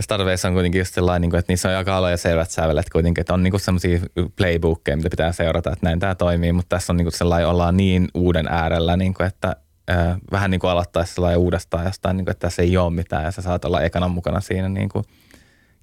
[0.00, 3.34] startupeissa on kuitenkin just sellainen, niin että niissä on aika aloja selvät sävelet kuitenkin, että
[3.34, 4.00] on niin semmoisia
[4.36, 7.76] playbookkeja, mitä pitää seurata, että näin tämä toimii, mutta tässä on niin kuin sellainen, ollaan
[7.76, 9.56] niin uuden äärellä, niin että
[9.90, 13.30] äh, vähän niin kuin aloittaisi sellainen uudestaan jostain, niin että tässä ei ole mitään ja
[13.30, 15.04] sä saat olla ekana mukana siinä kuin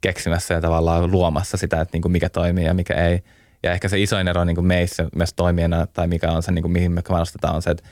[0.02, 3.24] keksimässä ja tavallaan luomassa sitä, että mikä toimii ja mikä ei.
[3.64, 6.62] Ja ehkä se isoin ero niin kuin meissä myös toimijana tai mikä on se, niin
[6.62, 7.84] kuin mihin me panostetaan, on se, että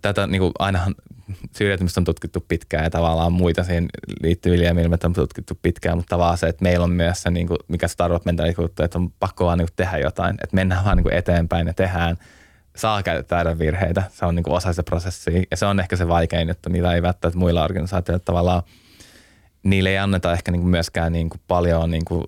[0.00, 0.94] tätä niin kuin ainahan
[1.56, 3.88] syrjäytymistä on tutkittu pitkään ja tavallaan muita siihen
[4.22, 7.58] liittyviä ilmiöitä on tutkittu pitkään, mutta vaan se, että meillä on myös se, niin kuin,
[7.68, 11.04] mikä startup mentaliteetti, että on pakko vaan niin kuin tehdä jotain, että mennään vaan niin
[11.04, 12.18] kuin eteenpäin ja tehdään,
[12.76, 15.42] saa käyttää virheitä, se on niin kuin osa sitä prosessia.
[15.50, 18.62] Ja se on ehkä se vaikein, että niitä ei välttämättä muilla organisaatioilla tavallaan,
[19.62, 22.24] niille ei anneta ehkä niin kuin myöskään niin kuin paljon niin kuin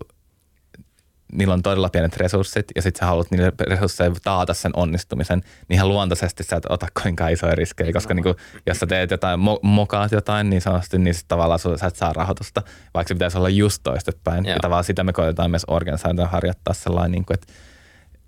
[1.35, 5.75] niillä on todella pienet resurssit ja sitten sä haluat niille resursseille taata sen onnistumisen, niin
[5.75, 8.35] ihan luontaisesti sä et ota koinkaan isoja riskejä, koska niin kuin,
[8.67, 12.13] jos sä teet jotain, mo- mokaat jotain, niin sanotusti, niin sit tavallaan sä et saa
[12.13, 12.63] rahoitusta,
[12.95, 14.45] vaikka se pitäisi olla just toistepäin.
[14.45, 17.53] Ja tavallaan sitä me koetetaan myös organisaatioon harjoittaa sellainen, niin kuin, että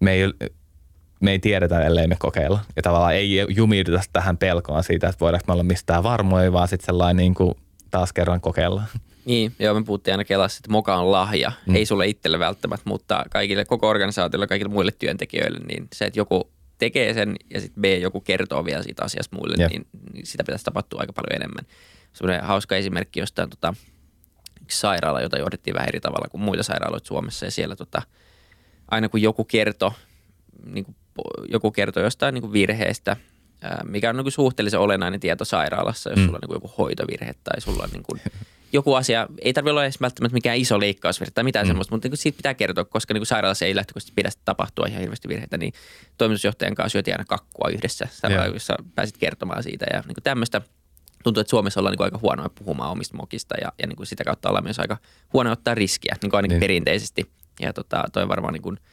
[0.00, 0.32] me ei,
[1.20, 2.61] me ei tiedetä, ellei me kokeilla.
[2.76, 6.86] Ja tavallaan ei jumiuduta tähän pelkoon siitä, että voidaanko me olla mistään varmoja, vaan sitten
[6.86, 7.54] sellainen niin kuin
[7.90, 8.82] taas kerran kokeilla.
[9.26, 11.52] Niin, joo, me puhuttiin aina Kelassa, että moka on lahja.
[11.66, 11.74] Mm.
[11.74, 16.50] Ei sulle itselle välttämättä, mutta kaikille, koko organisaatiolle, kaikille muille työntekijöille, niin se, että joku
[16.78, 19.70] tekee sen ja sitten B, joku kertoo vielä siitä asiasta muille, yeah.
[19.70, 21.66] niin, niin sitä pitäisi tapahtua aika paljon enemmän.
[22.12, 23.74] Sellainen hauska esimerkki jostain tota,
[24.70, 28.02] sairaala, jota johdettiin vähän eri tavalla kuin muita sairaaloita Suomessa ja siellä tota,
[28.90, 29.92] aina kun joku kertoo,
[30.64, 30.96] niin kuin,
[31.48, 33.16] joku kertoo jostain niin kuin virheestä–
[33.84, 36.24] mikä on niin kuin suhteellisen olennainen tieto sairaalassa, jos mm.
[36.24, 38.20] sulla on niin kuin joku hoitovirhe tai sulla on niin kuin
[38.72, 41.68] joku asia, ei tarvitse olla edes välttämättä mikään iso leikkausvirhe tai mitään mm.
[41.68, 45.28] semmoista, mutta niin siitä pitää kertoa, koska niin sairaalassa ei lähtökohtaisesti pidä tapahtua ihan hirveästi
[45.28, 45.72] virheitä, niin
[46.18, 48.52] toimitusjohtajan kanssa syötiin aina kakkua yhdessä, yeah.
[48.52, 50.60] jossa pääsit kertomaan siitä ja niin tämmöistä
[51.24, 54.48] tuntuu, että Suomessa ollaan niin aika huonoja puhumaan omista mokista ja, ja niin sitä kautta
[54.48, 54.96] ollaan myös aika
[55.32, 56.60] huono ottaa riskiä, niin ainakin niin.
[56.60, 57.30] perinteisesti.
[57.60, 58.78] Ja tota, toi varmaan niin kuin–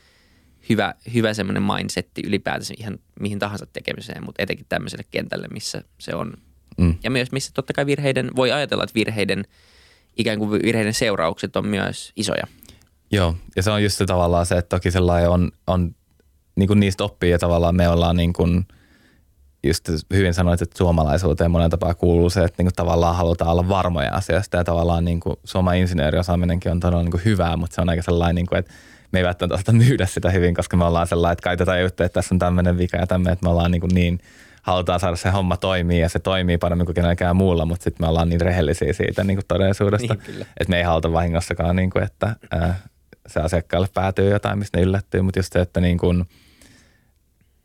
[0.70, 6.16] hyvä, hyvä semmoinen mindsetti ylipäätänsä ihan mihin tahansa tekemiseen, mutta etenkin tämmöiselle kentälle, missä se
[6.16, 6.34] on.
[6.78, 6.96] Mm.
[7.04, 9.44] Ja myös missä totta kai virheiden, voi ajatella, että virheiden,
[10.18, 12.44] ikään kuin virheiden seuraukset on myös isoja.
[13.12, 15.96] Joo, ja se on just se tavallaan se, että toki sellainen on, on
[16.56, 18.66] niin kuin niistä oppii ja tavallaan me ollaan niin kuin,
[19.64, 23.70] just hyvin sanoit, että suomalaisuuteen monen tapaa kuuluu se, että niin kuin tavallaan halutaan olla
[23.70, 27.82] varmoja asiasta ja tavallaan niin kuin Suomen insinööriosaaminenkin on todella niin kuin hyvää, mutta se
[27.82, 28.72] on aika sellainen, niin kuin, että
[29.12, 32.14] me ei välttämättä myydä sitä hyvin, koska me ollaan sellainen, että kai tätä juttua, että
[32.14, 34.20] tässä on tämmöinen vika ja tämmöinen, että me ollaan niin, kuin niin
[34.64, 38.10] halutaan saada se homma toimii ja se toimii paremmin kuin kenelläkään muulla, mutta sitten me
[38.10, 42.04] ollaan niin rehellisiä siitä niin kuin todellisuudesta, niin, että me ei haluta vahingossakaan, niin kuin,
[42.04, 42.76] että ää,
[43.28, 46.26] se asiakkaalle päätyy jotain, mistä ne yllättyy, mutta just se, että niin kuin,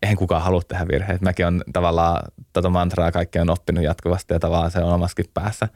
[0.03, 1.25] eihän kukaan halua tehdä virheitä.
[1.25, 2.23] Mäkin on tavallaan
[2.53, 5.69] tota mantraa kaikki on oppinut jatkuvasti ja tavallaan se on omaskin päässä,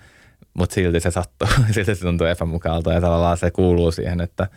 [0.54, 4.46] mutta silti se sattuu, silti se tuntuu epämukavalta ja tavallaan se kuuluu siihen, että–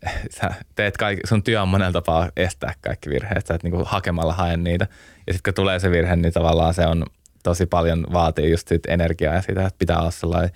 [0.40, 4.32] sä teet kaikki, sun työ on monella tapaa estää kaikki virheet, sä et niinku hakemalla
[4.32, 4.86] hae niitä.
[5.26, 7.06] Ja sitten kun tulee se virhe, niin tavallaan se on
[7.42, 10.50] tosi paljon vaatii just sit energiaa ja sitä, että pitää olla sellainen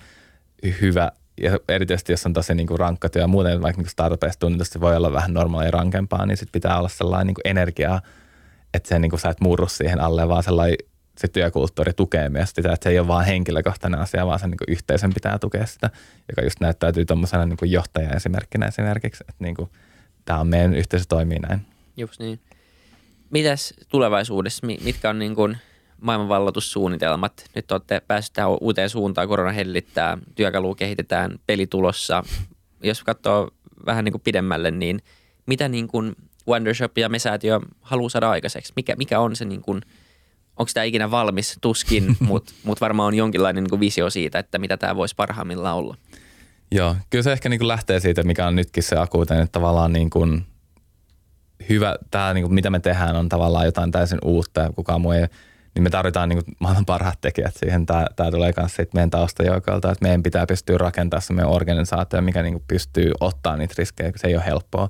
[0.81, 1.11] hyvä,
[1.41, 5.13] ja erityisesti jos on tosi niinku rankka työ, muuten vaikka niinku startupeissa tunnetusti voi olla
[5.13, 8.01] vähän normaalia rankempaa, niin sitten pitää olla sellainen niinku energiaa,
[8.73, 10.77] että se niinku sä et murru siihen alle, vaan sellainen
[11.17, 14.57] se työkulttuuri tukee myös sitä, että se ei ole vain henkilökohtainen asia, vaan sen niin
[14.67, 15.89] yhteisön pitää tukea sitä,
[16.29, 19.69] joka just näyttäytyy tuommoisena niin johtaja-esimerkkinä esimerkiksi, että niin kuin,
[20.25, 21.61] tämä on meidän yhteisö toimii näin.
[21.97, 22.39] Just niin.
[23.29, 25.57] Mitäs tulevaisuudessa, mitkä on niin kuin
[26.01, 27.49] maailmanvallatussuunnitelmat?
[27.55, 32.23] Nyt olette päässeet tähän uuteen suuntaan, korona hellittää, työkalu kehitetään, pelitulossa.
[32.83, 33.51] Jos katsoo
[33.85, 35.01] vähän niin kuin pidemmälle, niin
[35.45, 36.15] mitä niin kuin
[36.47, 38.73] Wondershop ja Mesäätiö haluaa saada aikaiseksi?
[38.75, 39.81] Mikä, mikä on se niin kuin–
[40.57, 44.77] onko tämä ikinä valmis, tuskin, mutta mut varmaan on jonkinlainen niin visio siitä, että mitä
[44.77, 45.97] tämä voisi parhaimmillaan olla.
[46.71, 49.93] Joo, kyllä se ehkä niin kuin lähtee siitä, mikä on nytkin se akuutinen, että tavallaan
[49.93, 50.45] niin kuin
[51.69, 55.11] hyvä, tämä niin kuin mitä me tehdään on tavallaan jotain täysin uutta ja kukaan muu
[55.11, 55.27] ei,
[55.75, 57.85] niin me tarvitaan niin kuin maailman parhaat tekijät siihen.
[57.85, 62.21] Tämä, tämä tulee myös siitä meidän taustajoukolta, että meidän pitää pystyä rakentamaan se meidän organisaatio,
[62.21, 64.89] mikä niin kuin pystyy ottaa niitä riskejä, se ei ole helppoa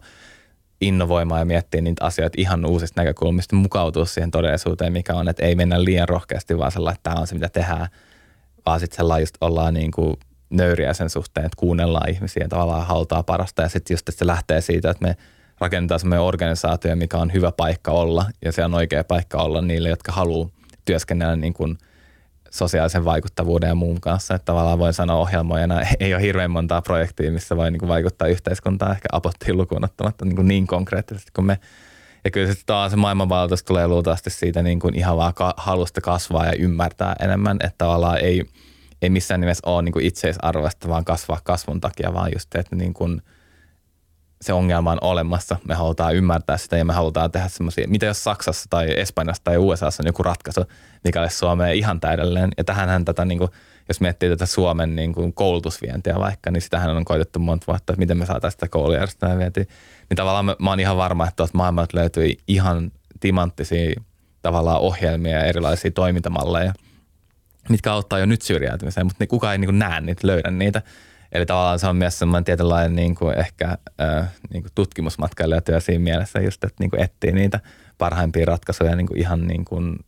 [0.81, 5.55] innovoimaan ja miettiä niitä asioita ihan uusista näkökulmista, mukautua siihen todellisuuteen, mikä on, että ei
[5.55, 7.87] mennä liian rohkeasti, vaan sellainen, että tämä on se, mitä tehdään,
[8.65, 10.15] vaan sitten sellainen just ollaan niin kuin
[10.49, 13.61] nöyriä sen suhteen, että kuunnellaan ihmisiä tavallaan halutaan parasta.
[13.61, 15.17] Ja sitten just, että se lähtee siitä, että me
[15.59, 18.25] rakennetaan semmoinen organisaatio, mikä on hyvä paikka olla.
[18.45, 20.49] Ja se on oikea paikka olla niille, jotka haluaa
[20.85, 21.77] työskennellä niin kuin–
[22.51, 24.35] sosiaalisen vaikuttavuuden ja muun kanssa.
[24.35, 28.91] Että tavallaan voin sanoa ohjelmoijana, ei ole hirveän montaa projektia, missä voi niin vaikuttaa yhteiskuntaan
[28.91, 31.59] ehkä apottiin lukuun ottamatta niin, niin konkreettisesti kuin me.
[32.23, 36.01] Ja kyllä se taas se maailmanvaltuus tulee luultavasti siitä niin kuin ihan vaan ka- halusta
[36.01, 38.43] kasvaa ja ymmärtää enemmän, että tavallaan ei,
[39.01, 43.21] ei missään nimessä ole niin itseisarvoista, vaan kasvaa kasvun takia, vaan just että niin kuin
[44.41, 45.57] se ongelma on olemassa.
[45.67, 49.57] Me halutaan ymmärtää sitä ja me halutaan tehdä semmoisia, mitä jos Saksassa tai Espanjassa tai
[49.57, 50.65] USAssa on joku ratkaisu,
[51.03, 52.49] mikä olisi Suomeen ihan täydellinen.
[52.57, 53.49] Ja tähänhän tätä, niin kuin,
[53.87, 57.99] jos miettii tätä Suomen niin kuin koulutusvientiä vaikka, niin sitähän on koitettu monta vuotta, että
[57.99, 59.65] miten me saataisiin sitä koulujärjestelmää vientiä.
[60.09, 64.01] Niin tavallaan mä, mä oon ihan varma, että tuolta maailmalta löytyy ihan timanttisia
[64.41, 66.73] tavallaan ohjelmia ja erilaisia toimintamalleja–
[67.69, 70.81] mitkä auttaa jo nyt syrjäytymiseen, mutta kukaan ei niin kuin näe niitä, löydä niitä.
[71.31, 76.03] Eli tavallaan se on myös semmoinen tietynlainen niin kuin ehkä äh, niin kuin tutkimusmatkailijatyö siinä
[76.03, 77.59] mielessä just, että niin kuin etsii niitä
[77.97, 79.99] parhaimpia ratkaisuja niin kuin ihan niin kuin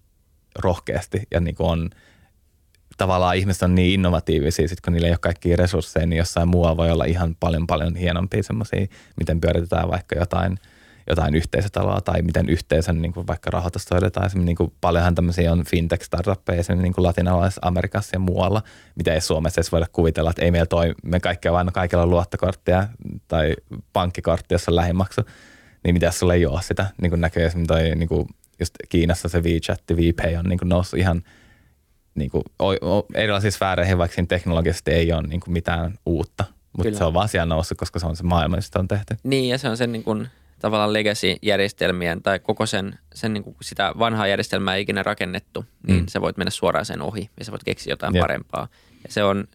[0.59, 1.89] rohkeasti ja niin kuin on
[2.97, 6.77] tavallaan ihmiset on niin innovatiivisia, sit kun niillä ei ole kaikkia resursseja, niin jossain muualla
[6.77, 8.87] voi olla ihan paljon paljon hienompia semmoisia,
[9.17, 10.59] miten pyöritetään vaikka jotain–
[11.09, 14.29] jotain yhteisötaloa tai miten yhteisön niin kuin vaikka rahoitus hoidetaan.
[14.35, 18.61] niin kuin paljonhan tämmöisiä on fintech-startuppeja esimerkiksi niin latinalaisessa Amerikassa ja muualla,
[18.95, 22.09] mitä ei Suomessa edes voida kuvitella, että ei meillä toi, me kaikki vain kaikilla on
[22.09, 22.87] luottokorttia
[23.27, 23.55] tai
[23.93, 25.21] pankkikortti, jossa on lähimaksu,
[25.83, 28.27] niin mitä sulla ei ole sitä, niin kuin näkyy esimerkiksi toi, niin kuin
[28.59, 31.23] just Kiinassa se WeChat, VPay on niin kuin noussut ihan
[32.15, 36.45] niin kuin, o, o, erilaisissa sfääreihin, vaikka siinä teknologisesti ei ole niin kuin mitään uutta,
[36.77, 39.17] mutta se on vaan siellä noussut, koska se on se maailma, josta on tehty.
[39.23, 40.27] Niin, ja se on sen niin kuin
[40.59, 45.99] tavallaan legacy-järjestelmien tai koko sen, sen niin kuin sitä vanhaa järjestelmää ei ikinä rakennettu, niin
[45.99, 46.07] mm.
[46.07, 48.21] sä voit mennä suoraan sen ohi ja sä voit keksiä jotain yep.
[48.21, 48.67] parempaa.
[49.03, 49.47] Ja se on,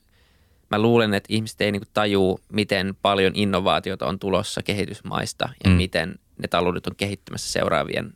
[0.71, 5.71] mä luulen, että ihmiset ei niin kuin tajuu, miten paljon innovaatiota on tulossa kehitysmaista ja
[5.71, 5.77] mm.
[5.77, 8.13] miten ne taloudet on kehittymässä seuraavien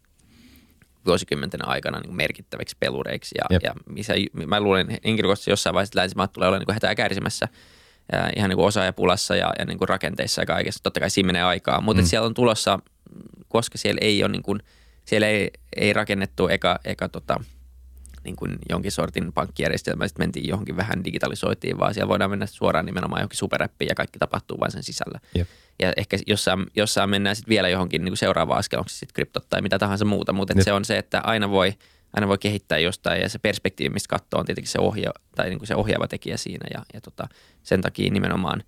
[1.06, 3.34] vuosikymmenten aikana niin merkittäviksi pelureiksi.
[3.38, 4.14] Ja, ja missä,
[4.46, 7.48] mä luulen henkilökohtaisesti jossain vaiheessa länsimaat tulee olemaan niin hätää kärsimässä–
[8.12, 10.82] ja ihan niin kuin osaajapulassa ja, ja niin kuin rakenteissa ja kaikessa.
[10.82, 12.06] Totta kai siinä menee aikaa, mutta mm.
[12.06, 12.78] siellä on tulossa,
[13.48, 14.60] koska siellä ei ole niin kuin,
[15.04, 17.40] siellä ei, ei rakennettu eka, eka tota,
[18.24, 22.86] niin kuin jonkin sortin pankkijärjestelmä, sitten mentiin johonkin vähän digitalisoitiin, vaan siellä voidaan mennä suoraan
[22.86, 25.20] nimenomaan johonkin superappiin ja kaikki tapahtuu vain sen sisällä.
[25.34, 25.48] Jep.
[25.82, 29.14] Ja ehkä jossain, jossain mennään sitten vielä johonkin niin kuin seuraavaan askel, onko se sitten
[29.14, 31.72] kryptot tai mitä tahansa muuta, mutta se on se, että aina voi–
[32.12, 35.58] aina voi kehittää jostain ja se perspektiivi, mistä katsoo, on tietenkin se, ohja, tai niin
[35.58, 37.28] kuin se ohjaava tekijä siinä ja, ja tota,
[37.62, 38.62] sen takia nimenomaan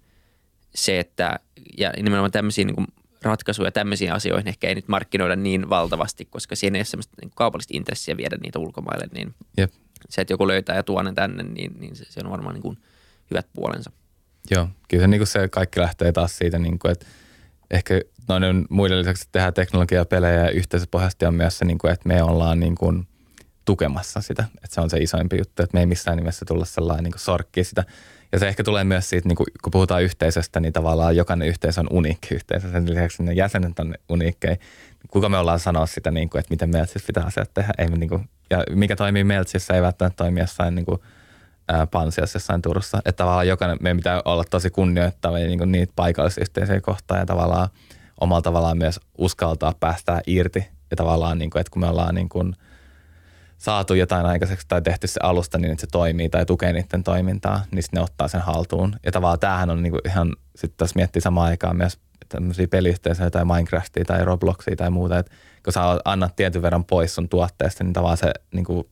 [0.75, 1.41] se, että
[1.79, 2.87] ja nimenomaan tämmöisiä niin kuin
[3.23, 7.33] ratkaisuja tämmöisiin asioihin ehkä ei nyt markkinoida niin valtavasti, koska siinä ei ole semmoista niin
[7.35, 9.73] kaupallista intressiä viedä niitä ulkomaille, niin Jep.
[10.09, 12.63] se, että joku löytää ja tuo ne tänne, niin, niin se, se on varmaan niin
[12.63, 12.79] kuin
[13.31, 13.93] hyvät puolensa.
[14.51, 17.07] Joo, kyllä se, niin kuin se kaikki lähtee taas siitä, niin kuin, että
[17.71, 22.09] ehkä noiden muiden lisäksi tehdään teknologiaa, pelejä ja yhteisöpohjasti on myös se, niin kuin, että
[22.09, 23.07] me ollaan niin kuin–
[23.65, 24.45] tukemassa sitä.
[24.55, 27.65] Että se on se isoimpi juttu, että me ei missään nimessä tulla sellainen niin sorkki
[27.65, 27.85] sitä.
[28.33, 31.87] Ja se ehkä tulee myös siitä, niin kun puhutaan yhteisöstä, niin tavallaan jokainen yhteisö on
[31.91, 32.71] uniikki yhteisö.
[32.71, 34.57] Sen lisäksi ne jäsenet on uniikkeja.
[35.09, 37.73] Kuka me ollaan sanoa sitä, niin kuin, että miten Meltsissä pitää asiat tehdä.
[37.79, 41.01] Ei me, niin kuin, ja mikä toimii Meltsissä ei välttämättä toimi jossain niin kuin,
[41.69, 42.99] ää, Pansiassa jossain Turussa.
[42.99, 47.69] Että tavallaan jokainen, meidän pitää olla tosi kunnioittavia niin niitä paikallisyhteisöjä kohtaan ja tavallaan
[48.21, 50.67] omalla tavallaan myös uskaltaa päästää irti.
[50.91, 52.57] Ja tavallaan, niin kuin, että kun me ollaan niin kuin,
[53.59, 57.61] saatu jotain aikaiseksi tai tehty se alusta niin, että se toimii tai tukee niiden toimintaa,
[57.71, 58.97] niin ne ottaa sen haltuun.
[59.07, 61.99] Ja tavallaan tämähän on niinku ihan, sitten tässä miettii samaan aikaan myös
[62.29, 65.33] tämmöisiä peliyhteisöjä tai Minecraftia tai Robloxia tai muuta, että
[65.65, 68.89] kun sä annat tietyn verran pois sun tuotteesta, niin tavallaan se niinku,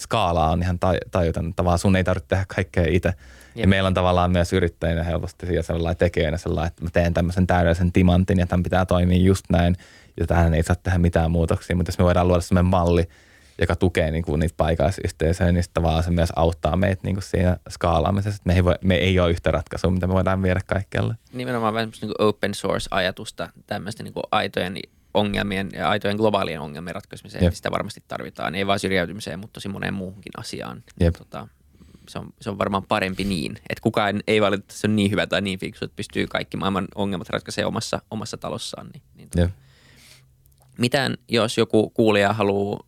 [0.00, 0.78] skaala on ihan
[1.10, 1.54] tajuton.
[1.54, 3.12] Tavallaan sun ei tarvitse tehdä kaikkea itse.
[3.54, 7.46] Ja meillä on tavallaan myös yrittäjinä helposti ja sellainen tekijänä sellainen, että mä teen tämmöisen
[7.46, 9.76] täydellisen timantin ja tämän pitää toimia just näin.
[10.20, 13.08] Ja tähän ei saa tehdä mitään muutoksia, mutta jos me voidaan luoda sellainen malli,
[13.60, 17.56] joka tukee niin kuin niitä paikallisyhteisöjä, niin tavallaan se myös auttaa meitä niin kuin siinä
[17.70, 18.42] skaalaamisessa.
[18.44, 21.14] Me ei, voi, me ei ole yhtä ratkaisua, mitä me voidaan viedä kaikkialle.
[21.32, 24.76] Nimenomaan vähän niin open source-ajatusta tämmöistä niin kuin aitojen
[25.14, 27.44] ongelmien ja aitojen globaalien ongelmien ratkaisemiseen.
[27.44, 27.54] Jep.
[27.54, 30.84] Sitä varmasti tarvitaan, ei vain syrjäytymiseen, mutta tosi moneen muuhunkin asiaan.
[31.00, 31.14] Jep.
[31.14, 31.48] Tota,
[32.08, 35.40] se, on, se on varmaan parempi niin, että kukaan ei valitettavasti ole niin hyvä tai
[35.40, 38.90] niin fiksu, että pystyy kaikki maailman ongelmat ratkaisemaan omassa, omassa talossaan.
[38.92, 39.50] Niin, niin tota.
[40.78, 42.80] Mitään, jos joku kuulija haluaa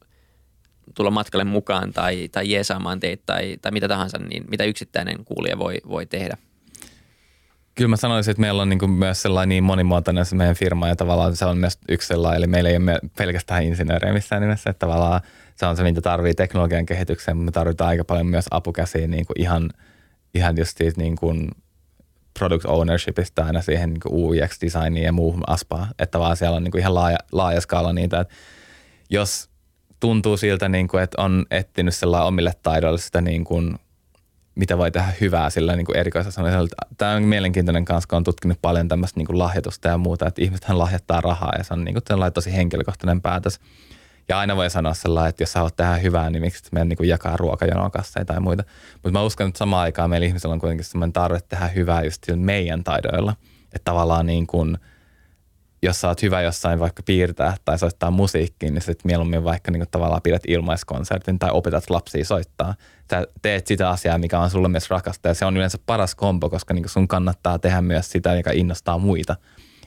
[0.94, 5.58] tulla matkalle mukaan tai, tai jeesaamaan teitä tai, tai mitä tahansa, niin mitä yksittäinen kuulija
[5.58, 6.36] voi, voi tehdä?
[7.74, 10.96] Kyllä mä sanoisin, että meillä on niin myös sellainen niin monimuotoinen se meidän firma ja
[10.96, 14.86] tavallaan se on myös yksi sellainen, eli meillä ei ole pelkästään insinöörejä missään nimessä, että
[14.86, 15.20] tavallaan
[15.54, 19.26] se on se, mitä tarvii teknologian kehitykseen, mutta me tarvitaan aika paljon myös apukäsiä niin
[19.26, 19.70] kuin ihan,
[20.34, 21.50] ihan just siitä niin kuin
[22.38, 26.72] product ownershipista aina siihen niin kuin UX-designiin ja muuhun aspaan, että vaan siellä on niin
[26.72, 28.34] kuin ihan laaja, laaja skaala niitä, että
[29.10, 29.50] jos
[30.00, 33.78] tuntuu siltä, niin kuin, että on etsinyt sellainen omille taidoille sitä, niin kuin,
[34.55, 38.88] mitä voi tehdä hyvää sillä niin erikoisella Tämä on mielenkiintoinen kanssa, kun on tutkinut paljon
[38.88, 42.57] tämmöistä niin lahjoitusta ja muuta, että ihmisethän lahjoittaa rahaa ja se on niin kuin, tosi
[42.57, 43.61] henkilökohtainen päätös.
[44.28, 47.09] Ja aina voi sanoa sellainen, että jos sä haluat tehdä hyvää, niin miksi meidän niin
[47.09, 48.64] jakaa ruokajonoa kasseja tai muita.
[48.94, 52.22] Mutta mä uskon, että samaan aikaan meillä ihmisillä on kuitenkin sellainen tarve tehdä hyvää just
[52.34, 53.36] meidän taidoilla.
[53.64, 54.78] Että tavallaan niin kuin,
[55.82, 59.84] jos sä oot hyvä jossain vaikka piirtää tai soittaa musiikkiin, niin sitten mieluummin vaikka niin
[59.90, 62.74] tavallaan pidät ilmaiskonsertin tai opetat lapsia soittaa.
[63.10, 66.50] Sä teet sitä asiaa, mikä on sulle myös rakasta ja se on yleensä paras kombo,
[66.50, 69.36] koska niin sun kannattaa tehdä myös sitä, joka innostaa muita.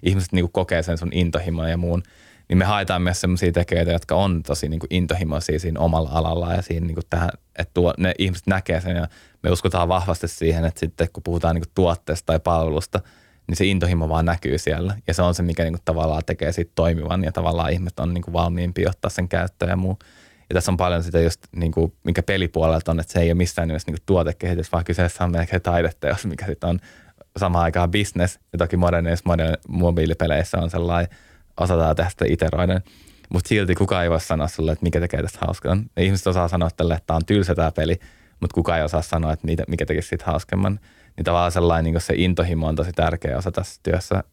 [0.04, 2.04] Ihmiset niin kuin kokee sen sun intohimon ja muun
[2.50, 6.62] niin me haetaan myös sellaisia tekijöitä, jotka on tosi niin intohimoisia siinä omalla alalla ja
[6.62, 9.08] siinä niin tähän, että tuo, ne ihmiset näkee sen ja
[9.44, 13.00] me uskotaan vahvasti siihen, että sitten kun puhutaan niin tuotteesta tai palvelusta,
[13.48, 16.52] niin se intohimo vaan näkyy siellä ja se on se, mikä niin kuin tavallaan tekee
[16.52, 20.00] siitä toimivan ja tavallaan ihmiset on niin kuin valmiimpi ottaa sen käyttöön ja muu.
[20.50, 23.34] Ja tässä on paljon sitä just, niin kuin, mikä pelipuolelta on, että se ei ole
[23.34, 26.80] missään nimessä niin tuotekehitys, vaan kyseessä on melkein taideteos, mikä sitten on
[27.38, 28.40] samaan aikaan business.
[28.54, 31.18] Ja toki modernissa modern, mobiilipeleissä on sellainen
[31.60, 32.82] osataan tehdä sitä iteroiden.
[33.30, 35.78] Mutta silti kukaan ei voi sanoa sulle, että mikä tekee tästä hauskaa.
[35.98, 38.00] Ihmiset osaa sanoa tälle, että tämä on tylsä tämä peli,
[38.40, 40.80] mutta kukaan ei osaa sanoa, että mikä tekisi siitä hauskemman.
[41.18, 44.24] Niin tavallaan sellainen niin se intohimo on tosi tärkeä osa tässä työssä.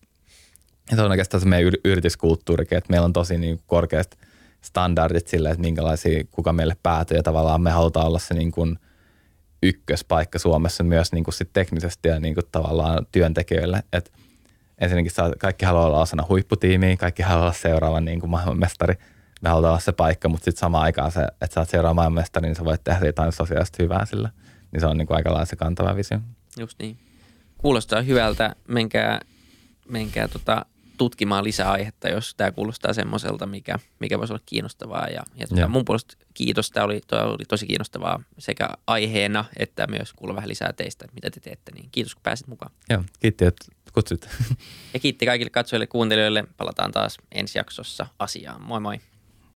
[0.91, 4.19] Ja se on oikeastaan se meidän yrityskulttuurikin, että meillä on tosi niin korkeat
[4.61, 8.79] standardit sille, että minkälaisia, kuka meille päätyy ja tavallaan me halutaan olla se niin kuin
[9.63, 13.83] ykköspaikka Suomessa myös niin kuin sit teknisesti ja niin kuin tavallaan työntekijöille.
[13.93, 14.11] Että
[14.79, 18.95] ensinnäkin kaikki haluaa olla osana huipputiimiä, kaikki haluaa olla seuraava niin kuin maailmanmestari.
[19.41, 22.47] Me halutaan olla se paikka, mutta sitten samaan aikaan se, että sä oot seuraava maailmanmestari,
[22.47, 24.31] niin sä voit tehdä jotain sosiaalisesti hyvää sillä.
[24.73, 26.19] Niin se on niin kuin aika lailla se kantava visio.
[26.59, 26.99] Just niin.
[27.59, 28.57] Kuulostaa hyvältä.
[28.69, 29.21] Menkää,
[29.89, 30.67] menkää tota,
[30.99, 35.09] tutkimaan lisää aihetta, jos tämä kuulostaa semmoiselta, mikä, mikä voisi olla kiinnostavaa.
[35.09, 40.13] Ja, ja tuota, mun puolesta kiitos, tämä oli, oli tosi kiinnostavaa sekä aiheena että myös
[40.13, 41.73] kuulla vähän lisää teistä, mitä te teette.
[41.73, 42.73] Niin kiitos, kun pääsit mukaan.
[42.91, 44.29] Joo, kiitti, että kutsut.
[44.95, 46.45] ja kiitti kaikille katsojille ja kuuntelijoille.
[46.57, 48.63] Palataan taas ensi jaksossa asiaan.
[48.63, 49.01] Moi moi.